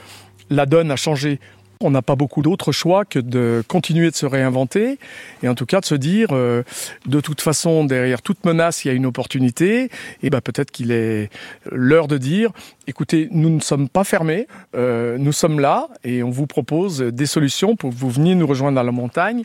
la 0.50 0.66
donne 0.66 0.92
a 0.92 0.96
changé. 0.96 1.40
On 1.82 1.92
n'a 1.92 2.02
pas 2.02 2.18
beaucoup 2.18 2.42
d'autres 2.42 2.74
choix 2.74 3.06
que 3.06 3.20
de 3.20 3.64
continuer 3.70 4.12
de 4.12 4.16
se 4.16 4.26
réinventer 4.26 5.00
et 5.44 5.48
en 5.48 5.56
tout 5.56 5.66
cas 5.66 5.80
de 5.80 5.86
se 5.86 5.96
dire 5.96 6.28
euh, 6.32 6.64
de 7.06 7.22
toute 7.22 7.40
façon 7.40 7.86
derrière 7.86 8.22
toute 8.22 8.46
menace 8.46 8.84
il 8.84 8.90
y 8.90 8.92
a 8.92 8.94
une 8.94 9.06
opportunité 9.06 9.90
et 10.22 10.30
ben 10.30 10.42
peut-être 10.42 10.72
qu'il 10.72 10.92
est 10.92 11.30
l'heure 11.72 12.10
de 12.10 12.18
dire 12.18 12.52
écoutez 12.88 13.30
nous 13.32 13.50
ne 13.50 13.62
sommes 13.62 13.88
pas 13.88 14.04
fermés 14.04 14.48
euh, 14.76 15.18
nous 15.18 15.32
sommes 15.32 15.62
là 15.62 15.88
et 16.04 16.22
on 16.22 16.32
vous 16.32 16.48
propose 16.48 17.00
des 17.00 17.26
solutions 17.26 17.78
pour 17.78 17.92
que 17.92 17.96
vous 17.96 18.10
veniez 18.10 18.36
nous 18.36 18.46
rejoindre 18.46 18.76
dans 18.76 18.84
la 18.84 18.92
montagne 18.92 19.44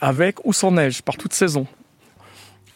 avec 0.00 0.44
ou 0.44 0.52
sans 0.52 0.70
neige 0.70 1.02
par 1.02 1.16
toute 1.16 1.32
saison. 1.32 1.66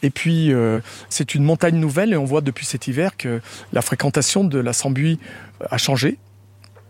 Et 0.03 0.11
puis, 0.11 0.53
euh, 0.53 0.81
c'est 1.11 1.35
une 1.35 1.45
montagne 1.45 1.77
nouvelle 1.77 2.13
et 2.13 2.17
on 2.17 2.25
voit 2.25 2.41
depuis 2.41 2.65
cet 2.65 2.89
hiver 2.89 3.17
que 3.17 3.41
la 3.73 3.83
fréquentation 3.83 4.45
de 4.45 4.59
la 4.59 4.73
Sambuie 4.73 5.19
a 5.71 5.77
changé. 5.77 6.17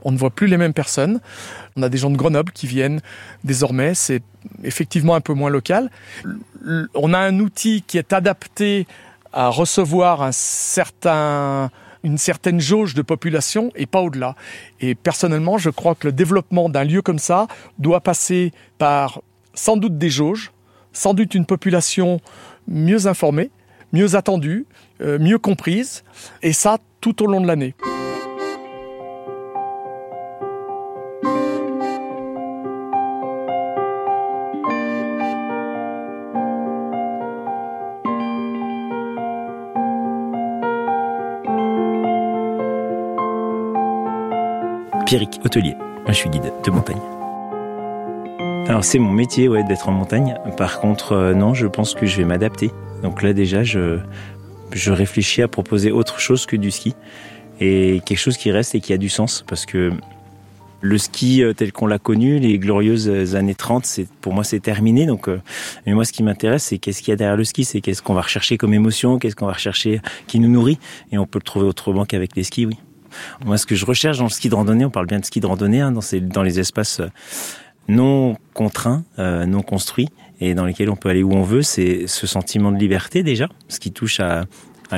On 0.04 0.12
ne 0.12 0.16
voit 0.16 0.30
plus 0.30 0.46
les 0.46 0.56
mêmes 0.56 0.72
personnes. 0.72 1.20
On 1.76 1.82
a 1.82 1.88
des 1.88 1.98
gens 1.98 2.10
de 2.10 2.16
Grenoble 2.16 2.52
qui 2.52 2.66
viennent 2.66 3.00
désormais. 3.44 3.94
C'est 3.94 4.22
effectivement 4.64 5.14
un 5.14 5.20
peu 5.20 5.34
moins 5.34 5.50
local. 5.50 5.90
On 6.94 7.14
a 7.14 7.18
un 7.18 7.38
outil 7.40 7.82
qui 7.86 7.98
est 7.98 8.12
adapté 8.12 8.86
à 9.32 9.48
recevoir 9.48 10.30
une 12.02 12.18
certaine 12.18 12.60
jauge 12.60 12.94
de 12.94 13.02
population 13.02 13.70
et 13.76 13.86
pas 13.86 14.00
au-delà. 14.00 14.34
Et 14.80 14.94
personnellement, 14.94 15.58
je 15.58 15.70
crois 15.70 15.94
que 15.94 16.08
le 16.08 16.12
développement 16.12 16.68
d'un 16.68 16.84
lieu 16.84 17.02
comme 17.02 17.18
ça 17.18 17.46
doit 17.78 18.00
passer 18.00 18.52
par 18.78 19.20
sans 19.54 19.76
doute 19.76 19.98
des 19.98 20.10
jauges, 20.10 20.52
sans 20.92 21.14
doute 21.14 21.34
une 21.34 21.46
population 21.46 22.20
mieux 22.66 23.06
informée, 23.06 23.50
mieux 23.92 24.14
attendue, 24.14 24.66
euh, 25.00 25.18
mieux 25.18 25.38
comprise, 25.38 26.04
et 26.42 26.52
ça 26.52 26.78
tout 27.00 27.22
au 27.22 27.26
long 27.26 27.40
de 27.40 27.46
l'année. 27.46 27.74
Pierrick 45.10 45.40
Hôtelier. 45.44 45.74
Moi, 45.76 46.12
je 46.12 46.18
suis 46.18 46.30
guide 46.30 46.52
de 46.64 46.70
montagne. 46.70 47.00
Alors, 48.68 48.84
c'est 48.84 49.00
mon 49.00 49.10
métier, 49.10 49.48
ouais, 49.48 49.64
d'être 49.64 49.88
en 49.88 49.92
montagne. 49.92 50.36
Par 50.56 50.78
contre, 50.78 51.14
euh, 51.14 51.34
non, 51.34 51.52
je 51.52 51.66
pense 51.66 51.94
que 51.94 52.06
je 52.06 52.16
vais 52.16 52.24
m'adapter. 52.24 52.70
Donc 53.02 53.24
là, 53.24 53.32
déjà, 53.32 53.64
je, 53.64 53.98
je 54.70 54.92
réfléchis 54.92 55.42
à 55.42 55.48
proposer 55.48 55.90
autre 55.90 56.20
chose 56.20 56.46
que 56.46 56.54
du 56.54 56.70
ski. 56.70 56.94
Et 57.58 58.02
quelque 58.06 58.20
chose 58.20 58.36
qui 58.36 58.52
reste 58.52 58.76
et 58.76 58.80
qui 58.80 58.92
a 58.92 58.98
du 58.98 59.08
sens. 59.08 59.44
Parce 59.48 59.66
que 59.66 59.90
le 60.80 60.96
ski 60.96 61.42
euh, 61.42 61.54
tel 61.54 61.72
qu'on 61.72 61.88
l'a 61.88 61.98
connu, 61.98 62.38
les 62.38 62.60
glorieuses 62.60 63.34
années 63.34 63.56
30, 63.56 63.86
c'est, 63.86 64.06
pour 64.20 64.32
moi, 64.32 64.44
c'est 64.44 64.60
terminé. 64.60 65.06
Donc, 65.06 65.26
euh, 65.26 65.40
mais 65.86 65.92
moi, 65.92 66.04
ce 66.04 66.12
qui 66.12 66.22
m'intéresse, 66.22 66.62
c'est 66.62 66.78
qu'est-ce 66.78 67.02
qu'il 67.02 67.10
y 67.10 67.14
a 67.14 67.16
derrière 67.16 67.36
le 67.36 67.42
ski? 67.42 67.64
C'est 67.64 67.80
qu'est-ce 67.80 68.00
qu'on 68.00 68.14
va 68.14 68.22
rechercher 68.22 68.56
comme 68.56 68.74
émotion, 68.74 69.18
qu'est-ce 69.18 69.34
qu'on 69.34 69.46
va 69.46 69.54
rechercher 69.54 70.00
qui 70.28 70.38
nous 70.38 70.48
nourrit? 70.48 70.78
Et 71.10 71.18
on 71.18 71.26
peut 71.26 71.40
le 71.40 71.44
trouver 71.44 71.66
autrement 71.66 72.04
qu'avec 72.04 72.36
les 72.36 72.44
skis, 72.44 72.64
oui. 72.64 72.78
Moi, 73.44 73.58
ce 73.58 73.66
que 73.66 73.74
je 73.74 73.86
recherche 73.86 74.18
dans 74.18 74.24
le 74.24 74.30
ski 74.30 74.48
de 74.48 74.54
randonnée, 74.54 74.84
on 74.84 74.90
parle 74.90 75.06
bien 75.06 75.18
de 75.18 75.24
ski 75.24 75.40
de 75.40 75.46
randonnée, 75.46 75.80
hein, 75.80 75.92
dans, 75.92 76.00
ces, 76.00 76.20
dans 76.20 76.42
les 76.42 76.60
espaces 76.60 77.00
euh, 77.00 77.08
non 77.88 78.36
contraints, 78.54 79.04
euh, 79.18 79.46
non 79.46 79.62
construits, 79.62 80.08
et 80.40 80.54
dans 80.54 80.64
lesquels 80.64 80.90
on 80.90 80.96
peut 80.96 81.08
aller 81.08 81.22
où 81.22 81.32
on 81.32 81.42
veut, 81.42 81.62
c'est 81.62 82.06
ce 82.06 82.26
sentiment 82.26 82.72
de 82.72 82.78
liberté 82.78 83.22
déjà, 83.22 83.48
ce 83.68 83.78
qui 83.78 83.92
touche 83.92 84.20
à, 84.20 84.44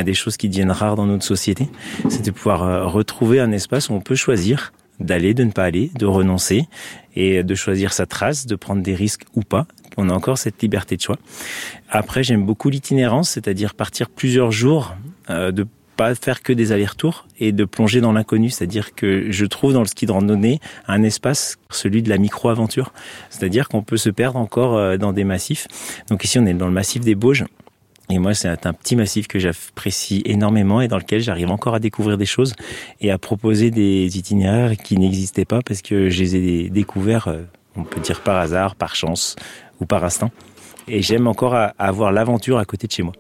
des 0.05 0.15
choses 0.15 0.39
qui 0.39 0.49
deviennent 0.49 0.71
rares 0.71 0.97
dans 0.97 1.07
notre 1.07 1.25
société. 1.25 1.69
C'est 2.09 2.25
de 2.25 2.31
pouvoir 2.31 2.63
euh, 2.63 2.87
retrouver 2.87 3.41
un 3.41 3.53
espace 3.53 3.91
où 3.91 3.93
on 3.93 4.01
peut 4.01 4.15
choisir 4.15 4.73
d'aller, 5.01 5.35
de 5.35 5.45
ne 5.45 5.51
pas 5.51 5.65
aller, 5.65 5.91
de 5.99 6.07
renoncer, 6.07 6.67
et 7.15 7.43
de 7.43 7.55
choisir 7.55 7.93
sa 7.93 8.07
trace, 8.07 8.47
de 8.47 8.55
prendre 8.55 8.83
des 8.83 8.95
risques 8.95 9.25
ou 9.35 9.43
pas. 9.43 9.67
On 9.99 10.09
a 10.09 10.13
encore 10.15 10.39
cette 10.39 10.63
liberté 10.63 10.97
de 10.97 11.03
choix. 11.03 11.19
Après, 11.91 12.23
j'aime 12.23 12.47
beaucoup 12.47 12.71
l'itinérance, 12.71 13.31
c'est-à-dire 13.31 13.75
partir 13.75 14.09
plusieurs 14.09 14.51
jours, 14.51 14.95
de 15.29 15.67
pas 16.03 16.15
faire 16.17 16.43
que 16.43 16.53
des 16.53 16.73
allers-retours 16.73 17.27
et 17.39 17.53
de 17.53 17.65
plonger 17.65 18.01
dans 18.01 18.13
l'inconnu, 18.13 18.51
c'est-à-dire 18.51 18.97
que 18.97 19.31
je 19.31 19.47
trouve 19.47 19.73
dans 19.73 19.83
le 19.83 19.87
ski 19.87 20.05
de 20.05 20.11
randonnée 20.11 20.59
un 20.89 21.05
espace, 21.05 21.59
celui 21.71 22.03
de 22.03 22.09
la 22.09 22.19
micro-aventure, 22.19 22.93
c'est-à-dire 23.31 23.69
qu'on 23.69 23.83
peut 23.83 23.97
se 23.97 24.11
perdre 24.11 24.41
encore 24.41 24.77
euh, 24.77 24.97
dans 24.97 25.13
des 25.13 25.23
massifs. 25.23 25.69
Donc 26.09 26.25
ici 26.25 26.41
on 26.41 26.47
est 26.47 26.55
dans 26.55 26.67
le 26.67 26.73
massif 26.73 27.03
des 27.03 27.15
Bauges, 27.15 27.45
et 28.11 28.19
moi, 28.19 28.35
c'est 28.35 28.67
un 28.67 28.73
petit 28.73 28.97
massif 28.97 29.29
que 29.29 29.39
j'apprécie 29.39 30.23
énormément 30.27 30.81
et 30.81 30.89
dans 30.89 30.99
lequel 30.99 31.21
j'arrive 31.23 31.51
encore 31.51 31.77
à 31.77 31.79
découvrir 31.79 32.19
des 32.19 32.27
choses 32.27 32.53
et 33.01 33.11
à 33.11 33.17
proposer 33.17 33.71
des 33.71 34.19
itinéraires 34.19 34.77
qui 34.77 34.99
n'existaient 34.99 35.47
pas 35.47 35.63
parce 35.63 35.83
que 35.83 36.11
je 36.11 36.23
les 36.23 36.37
ai 36.37 36.69
découverts, 36.69 37.29
euh, 37.29 37.45
on 37.77 37.85
peut 37.85 38.01
dire 38.01 38.21
par 38.21 38.37
hasard, 38.37 38.75
par 38.75 38.97
chance 38.97 39.37
ou 39.81 39.87
par 39.87 40.05
instinct. 40.05 40.31
Et 40.89 41.01
j'aime 41.01 41.29
encore 41.29 41.57
avoir 41.79 42.11
l'aventure 42.11 42.59
à 42.59 42.65
côté 42.65 42.89
de 42.89 42.93
chez 42.93 43.05
moi. 43.05 43.15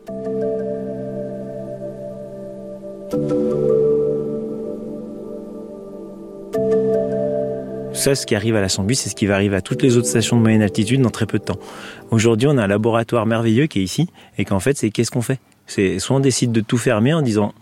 Ça, 7.92 8.14
ce 8.14 8.24
qui 8.26 8.34
arrive 8.34 8.56
à 8.56 8.60
la 8.60 8.68
Sambie, 8.68 8.96
c'est 8.96 9.10
ce 9.10 9.14
qui 9.14 9.26
va 9.26 9.34
arriver 9.34 9.54
à 9.54 9.60
toutes 9.60 9.82
les 9.82 9.96
autres 9.96 10.08
stations 10.08 10.36
de 10.36 10.42
moyenne 10.42 10.62
altitude 10.62 11.02
dans 11.02 11.10
très 11.10 11.26
peu 11.26 11.38
de 11.38 11.44
temps. 11.44 11.58
Aujourd'hui, 12.10 12.48
on 12.48 12.56
a 12.56 12.64
un 12.64 12.66
laboratoire 12.66 13.26
merveilleux 13.26 13.66
qui 13.66 13.80
est 13.80 13.82
ici, 13.82 14.08
et 14.38 14.44
qu'en 14.44 14.60
fait, 14.60 14.78
c'est 14.78 14.90
qu'est-ce 14.90 15.10
qu'on 15.10 15.22
fait? 15.22 15.38
C'est 15.66 15.98
soit 15.98 16.16
on 16.16 16.20
décide 16.20 16.52
de 16.52 16.62
tout 16.62 16.78
fermer 16.78 17.12
en 17.12 17.22
disant 17.22 17.52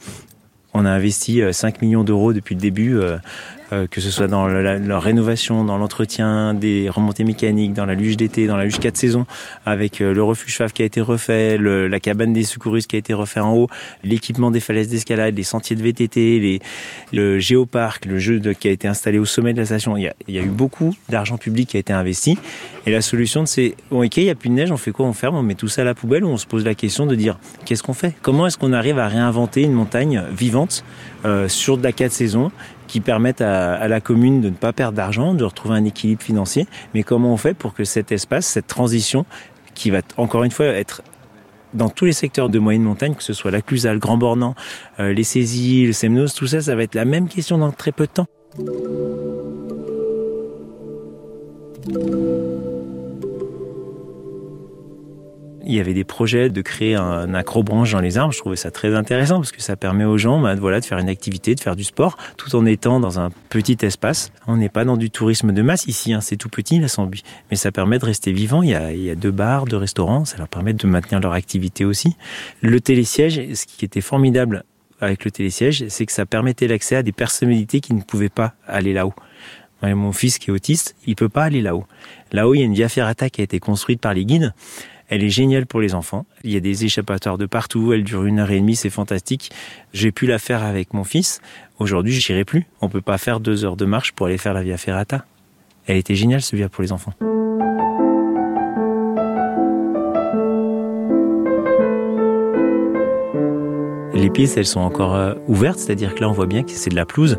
on 0.73 0.85
a 0.87 0.91
investi 0.91 1.43
euh, 1.43 1.53
5 1.53 1.83
millions 1.83 2.05
d'euros 2.05 2.33
depuis 2.33 2.55
le 2.55 2.61
début, 2.61 2.97
euh, 3.73 3.87
que 3.87 4.01
ce 4.01 4.11
soit 4.11 4.27
dans 4.27 4.47
la, 4.47 4.99
rénovation, 4.99 5.65
dans 5.65 5.79
l'entretien 5.79 6.55
des 6.55 6.89
remontées 6.89 7.25
mécaniques, 7.25 7.73
dans 7.73 7.87
la 7.87 7.95
luge 7.95 8.17
d'été, 8.17 8.47
dans 8.47 8.57
la 8.57 8.65
luge 8.65 8.79
4 8.79 8.97
saisons, 8.97 9.27
avec 9.65 10.01
euh, 10.01 10.13
le 10.13 10.23
refuge 10.23 10.57
FAV 10.57 10.73
qui 10.73 10.83
a 10.83 10.85
été 10.85 11.01
refait, 11.01 11.59
la 11.59 12.01
cabane 12.01 12.33
des 12.33 12.45
secouristes 12.45 12.89
qui 12.89 12.97
a 12.97 12.99
été 12.99 13.15
refait 13.15 13.41
en 13.41 13.55
haut, 13.55 13.69
l'équipement 14.03 14.51
des 14.51 14.61
falaises 14.61 14.89
d'escalade, 14.89 15.37
les 15.37 15.43
sentiers 15.43 15.77
de 15.77 15.83
VTT, 15.83 16.61
le 17.13 17.39
géoparc, 17.39 18.07
le 18.07 18.19
jeu 18.19 18.41
qui 18.59 18.69
a 18.69 18.71
été 18.71 18.89
installé 18.89 19.19
au 19.19 19.25
sommet 19.25 19.53
de 19.53 19.59
la 19.59 19.67
station. 19.67 19.97
Il 19.97 20.03
y 20.03 20.09
a, 20.09 20.15
il 20.29 20.35
y 20.35 20.39
a 20.39 20.43
eu 20.43 20.49
beaucoup 20.49 20.95
d'argent 21.09 21.39
public 21.39 21.69
qui 21.69 21.77
a 21.77 21.81
été 21.81 21.93
investi. 21.93 22.39
Et 22.87 22.91
la 22.91 23.03
solution, 23.03 23.47
c'est 23.47 23.75
bon, 23.91 24.05
ok, 24.05 24.17
il 24.17 24.25
n'y 24.25 24.31
a 24.31 24.35
plus 24.35 24.49
de 24.49 24.55
neige, 24.55 24.73
on 24.73 24.77
fait 24.77 24.93
quoi 24.93 25.07
On 25.07 25.13
ferme, 25.13 25.37
on 25.37 25.43
met 25.43 25.55
tout 25.55 25.69
ça 25.69 25.83
à 25.83 25.85
la 25.85 25.95
poubelle 25.95 26.25
ou 26.25 26.29
on 26.29 26.37
se 26.37 26.47
pose 26.47 26.65
la 26.65 26.75
question 26.75 27.07
de 27.07 27.15
dire 27.15 27.39
qu'est-ce 27.65 27.83
qu'on 27.83 27.95
fait? 27.95 28.15
Comment 28.23 28.47
est-ce 28.47 28.59
qu'on 28.59 28.73
arrive 28.73 28.99
à 28.99 29.09
réinventer 29.09 29.63
une 29.63 29.73
montagne 29.73 30.23
vivante 30.33 30.85
euh, 31.25 31.49
sur 31.49 31.77
de 31.77 31.83
la 31.83 31.93
4 31.93 32.13
saisons 32.13 32.51
qui 32.91 32.99
permettent 32.99 33.41
à, 33.41 33.87
la 33.87 34.01
commune 34.01 34.41
de 34.41 34.49
ne 34.49 34.55
pas 34.55 34.73
perdre 34.73 34.97
d'argent, 34.97 35.33
de 35.33 35.45
retrouver 35.45 35.77
un 35.77 35.85
équilibre 35.85 36.23
financier. 36.23 36.67
Mais 36.93 37.05
comment 37.05 37.33
on 37.33 37.37
fait 37.37 37.55
pour 37.55 37.73
que 37.73 37.85
cet 37.85 38.11
espace, 38.11 38.47
cette 38.47 38.67
transition, 38.67 39.25
qui 39.75 39.91
va 39.91 40.01
encore 40.17 40.43
une 40.43 40.51
fois 40.51 40.67
être 40.67 41.03
dans 41.73 41.89
tous 41.89 42.05
les 42.05 42.13
secteurs 42.13 42.49
de 42.49 42.59
moyenne 42.59 42.83
montagne, 42.83 43.15
que 43.15 43.23
ce 43.23 43.33
soit 43.33 43.53
la 43.53 43.63
Clusaz, 43.63 43.93
le 43.93 44.01
Grand 44.01 44.17
Bornand, 44.17 44.57
euh, 44.99 45.13
les 45.13 45.23
saisies, 45.23 45.87
le 45.87 45.93
Semnos, 45.93 46.35
tout 46.35 46.49
ça, 46.49 46.61
ça 46.61 46.75
va 46.75 46.83
être 46.83 46.97
la 46.97 47.05
même 47.05 47.29
question 47.29 47.59
dans 47.59 47.71
très 47.71 47.93
peu 47.93 48.07
de 48.07 48.11
temps. 48.11 48.27
Il 55.65 55.75
y 55.75 55.81
avait 55.81 55.95
des 55.95 56.05
projets 56.05 56.49
de 56.49 56.63
créer 56.63 56.95
un 56.95 57.35
acrobranche 57.35 57.93
dans 57.93 58.01
les 58.01 58.19
arbres. 58.19 58.33
Je 58.33 58.39
trouvais 58.39 58.57
ça 58.57 58.71
très 58.71 58.95
intéressant 58.95 59.37
parce 59.37 59.53
que 59.53 59.63
ça 59.63 59.77
permet 59.77 60.05
aux 60.05 60.19
gens 60.19 60.41
bah, 60.41 60.55
voilà, 60.55 60.81
de 60.81 60.85
faire 60.85 60.99
une 60.99 61.09
activité, 61.09 61.55
de 61.55 61.61
faire 61.61 61.77
du 61.77 61.85
sport, 61.85 62.17
tout 62.37 62.55
en 62.57 62.67
étant 62.67 63.01
dans 63.01 63.21
un 63.21 63.31
petit 63.49 63.79
espace. 63.83 64.33
On 64.47 64.57
n'est 64.57 64.69
pas 64.69 64.85
dans 64.85 64.97
du 64.97 65.11
tourisme 65.11 65.53
de 65.53 65.63
masse 65.63 65.87
ici, 65.87 66.13
hein, 66.13 66.21
c'est 66.21 66.37
tout 66.37 66.49
petit 66.49 66.79
la 66.79 66.89
Sambuie. 66.89 67.23
Mais 67.51 67.57
ça 67.57 67.73
permet 67.73 67.99
de 67.99 68.05
rester 68.05 68.33
vivant. 68.33 68.63
Il 68.63 68.71
y, 68.71 68.75
a, 68.75 68.93
il 68.93 69.03
y 69.03 69.11
a 69.11 69.15
deux 69.15 69.31
bars, 69.31 69.65
deux 69.65 69.77
restaurants, 69.77 70.25
ça 70.25 70.39
leur 70.39 70.49
permet 70.49 70.73
de 70.73 70.87
maintenir 70.87 71.21
leur 71.21 71.33
activité 71.33 71.85
aussi. 71.85 72.17
Le 72.63 72.81
télésiège, 72.81 73.55
ce 73.55 73.67
qui 73.67 73.85
était 73.85 74.01
formidable 74.01 74.65
avec 75.01 75.25
le 75.25 75.31
télésiège, 75.31 75.87
c'est 75.89 76.07
que 76.07 76.13
ça 76.13 76.27
permettait 76.27 76.69
l'accès 76.69 76.97
à 76.97 77.03
des 77.03 77.13
personnalités 77.13 77.81
qui 77.81 77.95
ne 77.95 78.03
pouvaient 78.03 78.29
pas 78.29 78.55
aller 78.67 78.93
là-haut. 78.93 79.15
Mon 79.83 80.13
fils 80.13 80.39
qui 80.39 80.51
est 80.51 80.53
autiste, 80.53 80.95
il 81.07 81.17
peut 81.17 81.31
pas 81.31 81.45
aller 81.45 81.63
là-haut. 81.63 81.87
Là-haut, 82.33 82.55
il 82.55 82.59
y 82.59 82.63
a 82.63 82.67
une 82.67 82.75
via 82.75 82.91
ferrata 82.91 83.31
qui 83.31 83.41
a 83.41 83.45
été 83.45 83.59
construite 83.61 83.99
par 83.99 84.13
les 84.13 84.27
guides 84.27 84.53
elle 85.11 85.25
est 85.25 85.31
géniale 85.31 85.67
pour 85.67 85.81
les 85.81 85.95
enfants. 85.97 86.25
Il 86.45 86.53
y 86.53 86.57
a 86.57 86.61
des 86.61 86.85
échappatoires 86.85 87.37
de 87.37 87.45
partout. 87.45 87.93
Elle 87.93 88.05
dure 88.05 88.25
une 88.25 88.39
heure 88.39 88.53
et 88.53 88.61
demie. 88.61 88.77
C'est 88.77 88.91
fantastique. 88.91 89.51
J'ai 89.93 90.13
pu 90.13 90.27
la 90.27 90.39
faire 90.39 90.63
avec 90.63 90.95
mon 90.95 91.03
fils. 91.03 91.41
Aujourd'hui, 91.81 92.13
je 92.13 92.33
n'irai 92.33 92.45
plus. 92.45 92.67
On 92.81 92.89
peut 92.89 93.01
pas 93.01 93.19
faire 93.19 93.41
deux 93.41 93.65
heures 93.65 93.77
de 93.77 93.85
marche 93.85 94.13
pour 94.13 94.27
aller 94.27 94.39
faire 94.39 94.55
la 94.55 94.63
Via 94.63 94.77
Ferrata. 94.77 95.25
Elle 95.89 95.97
était 95.97 96.15
géniale, 96.15 96.43
ce 96.43 96.55
via 96.55 96.69
pour 96.69 96.83
les 96.83 96.93
enfants. 96.93 97.13
Les 104.15 104.31
pistes, 104.31 104.59
elles 104.59 104.67
sont 104.67 104.81
encore 104.81 105.17
euh, 105.17 105.35
ouvertes, 105.49 105.79
c'est-à-dire 105.79 106.15
que 106.15 106.21
là, 106.21 106.29
on 106.29 106.33
voit 106.33 106.47
bien 106.47 106.63
que 106.63 106.71
c'est 106.71 106.91
de 106.91 106.95
la 106.95 107.07
pelouse. 107.07 107.39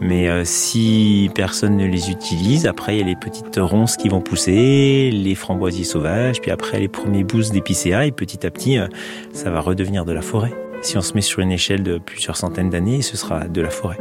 Mais 0.00 0.28
euh, 0.28 0.42
si 0.44 1.30
personne 1.34 1.76
ne 1.76 1.86
les 1.86 2.10
utilise, 2.10 2.66
après 2.66 2.96
il 2.96 2.98
y 3.00 3.02
a 3.02 3.06
les 3.06 3.16
petites 3.16 3.56
ronces 3.56 3.96
qui 3.96 4.08
vont 4.08 4.20
pousser, 4.20 5.10
les 5.10 5.34
framboisiers 5.34 5.84
sauvages, 5.84 6.40
puis 6.40 6.50
après 6.50 6.78
les 6.78 6.88
premiers 6.88 7.24
boosts 7.24 7.52
d'épicéa, 7.52 8.06
et 8.06 8.12
petit 8.12 8.46
à 8.46 8.50
petit, 8.50 8.78
euh, 8.78 8.88
ça 9.32 9.50
va 9.50 9.60
redevenir 9.60 10.04
de 10.04 10.12
la 10.12 10.22
forêt. 10.22 10.52
Si 10.82 10.98
on 10.98 11.00
se 11.00 11.14
met 11.14 11.22
sur 11.22 11.40
une 11.40 11.52
échelle 11.52 11.82
de 11.82 11.98
plusieurs 11.98 12.36
centaines 12.36 12.70
d'années, 12.70 13.00
ce 13.00 13.16
sera 13.16 13.48
de 13.48 13.60
la 13.60 13.70
forêt. 13.70 13.98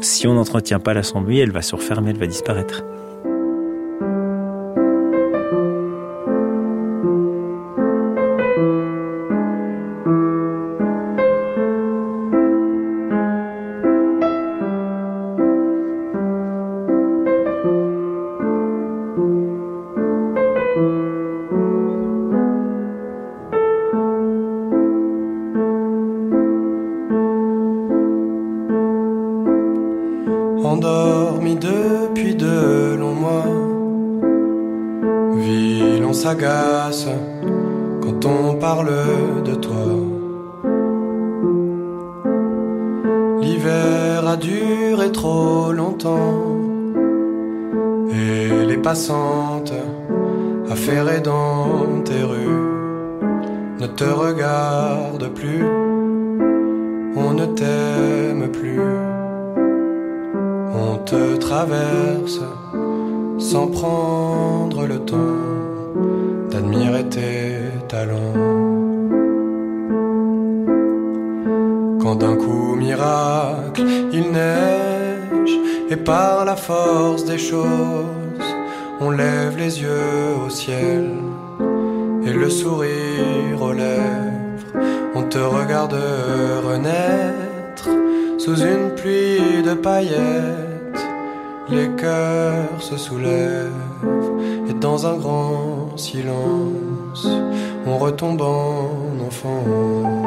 Si 0.00 0.26
on 0.26 0.34
n'entretient 0.34 0.80
pas 0.80 0.94
la 0.94 1.02
sandouille, 1.02 1.40
elle 1.40 1.52
va 1.52 1.62
se 1.62 1.74
refermer, 1.74 2.10
elle 2.10 2.18
va 2.18 2.26
disparaître. 2.26 2.84
Tes 67.08 67.70
talents. 67.88 68.34
Quand 72.00 72.16
d'un 72.16 72.36
coup 72.36 72.74
miracle 72.76 73.82
il 74.12 74.30
neige 74.32 75.54
et 75.90 75.96
par 75.96 76.44
la 76.44 76.56
force 76.56 77.24
des 77.24 77.38
choses 77.38 78.48
on 79.00 79.10
lève 79.10 79.56
les 79.58 79.80
yeux 79.82 80.34
au 80.46 80.50
ciel 80.50 81.10
et 82.26 82.32
le 82.32 82.50
sourire 82.50 83.60
aux 83.60 83.72
lèvres, 83.72 84.72
on 85.14 85.22
te 85.22 85.38
regarde 85.38 85.96
renaître 86.68 87.88
sous 88.38 88.56
une 88.56 88.94
pluie 88.96 89.62
de 89.62 89.74
paillettes 89.74 90.78
les 91.70 91.88
cœurs 91.96 92.80
se 92.80 92.96
soulèvent 92.96 93.72
et 94.68 94.74
dans 94.74 95.06
un 95.06 95.16
grand 95.16 95.96
silence, 95.96 96.97
on 97.86 97.98
retombe 97.98 98.42
en 98.42 98.90
enfant. 99.26 99.64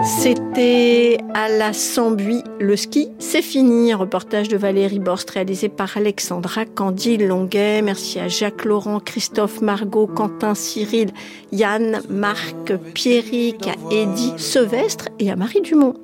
C'était 0.03 1.17
à 1.33 1.49
la 1.49 1.73
Sambuie. 1.73 2.43
Le 2.59 2.75
ski, 2.75 3.09
c'est 3.19 3.41
fini. 3.41 3.93
Reportage 3.93 4.47
de 4.47 4.57
Valérie 4.57 4.99
Borst 4.99 5.29
réalisé 5.29 5.69
par 5.69 5.95
Alexandra 5.97 6.65
Candide 6.65 7.21
Longuet. 7.21 7.81
Merci 7.81 8.19
à 8.19 8.27
Jacques 8.27 8.65
Laurent, 8.65 8.99
Christophe 8.99 9.61
Margot, 9.61 10.07
Quentin 10.07 10.55
Cyril, 10.55 11.11
Yann, 11.51 12.01
Marc, 12.09 12.73
Pierrick, 12.93 13.67
à 13.67 13.93
Eddie 13.93 14.33
Sevestre 14.37 15.09
et 15.19 15.31
à 15.31 15.35
Marie 15.35 15.61
Dumont. 15.61 15.95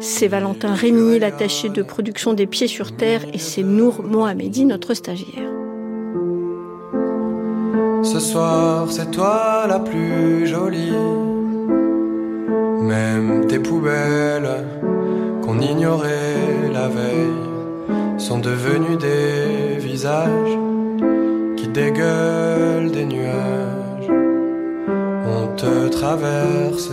C'est 0.00 0.28
Valentin 0.28 0.74
Rémy, 0.74 1.18
l'attaché 1.18 1.68
de 1.68 1.82
production 1.82 2.32
des 2.32 2.46
Pieds 2.46 2.68
sur 2.68 2.96
Terre, 2.96 3.22
et 3.32 3.38
c'est 3.38 3.62
Nour 3.62 4.02
Mohamedi, 4.02 4.64
notre 4.64 4.94
stagiaire. 4.94 5.63
Ce 8.04 8.20
soir, 8.20 8.86
c'est 8.90 9.10
toi 9.10 9.64
la 9.66 9.78
plus 9.78 10.46
jolie. 10.46 10.92
Même 12.82 13.46
tes 13.48 13.58
poubelles 13.58 14.66
qu'on 15.42 15.58
ignorait 15.58 16.70
la 16.70 16.88
veille 16.88 18.18
sont 18.18 18.38
devenues 18.38 18.98
des 18.98 19.78
visages 19.78 20.58
qui 21.56 21.66
dégueulent 21.68 22.92
des 22.92 23.06
nuages. 23.06 24.10
On 25.26 25.56
te 25.56 25.88
traverse, 25.88 26.90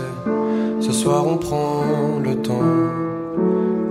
ce 0.79 0.91
soir 0.93 1.27
on 1.27 1.37
prend 1.37 1.83
le 2.23 2.37
temps 2.37 2.77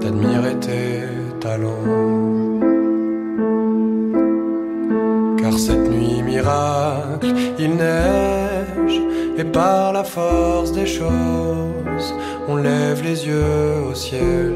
d'admirer 0.00 0.56
tes 0.59 1.02
talents. 1.38 2.39
Cette 5.61 5.90
nuit 5.90 6.23
miracle, 6.23 7.35
il 7.59 7.77
neige, 7.77 8.99
et 9.37 9.44
par 9.44 9.92
la 9.92 10.05
force 10.05 10.73
des 10.73 10.87
choses, 10.87 12.14
on 12.49 12.57
lève 12.57 13.03
les 13.05 13.27
yeux 13.27 13.75
au 13.90 13.94
ciel, 13.94 14.55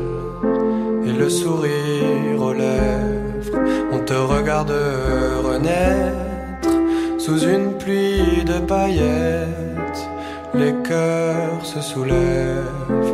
et 1.06 1.12
le 1.12 1.28
sourire 1.28 2.40
aux 2.40 2.54
lèvres, 2.54 3.58
on 3.92 3.98
te 3.98 4.14
regarde 4.14 4.74
renaître 5.50 6.74
sous 7.18 7.40
une 7.54 7.74
pluie 7.74 8.42
de 8.44 8.58
paillettes, 8.60 10.02
les 10.54 10.74
cœurs 10.88 11.64
se 11.64 11.80
soulèvent, 11.82 13.04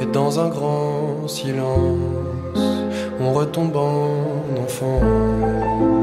et 0.00 0.06
dans 0.06 0.38
un 0.38 0.48
grand 0.48 1.26
silence, 1.26 2.62
on 3.20 3.32
retombe 3.32 3.76
en 3.76 4.62
enfant. 4.64 5.99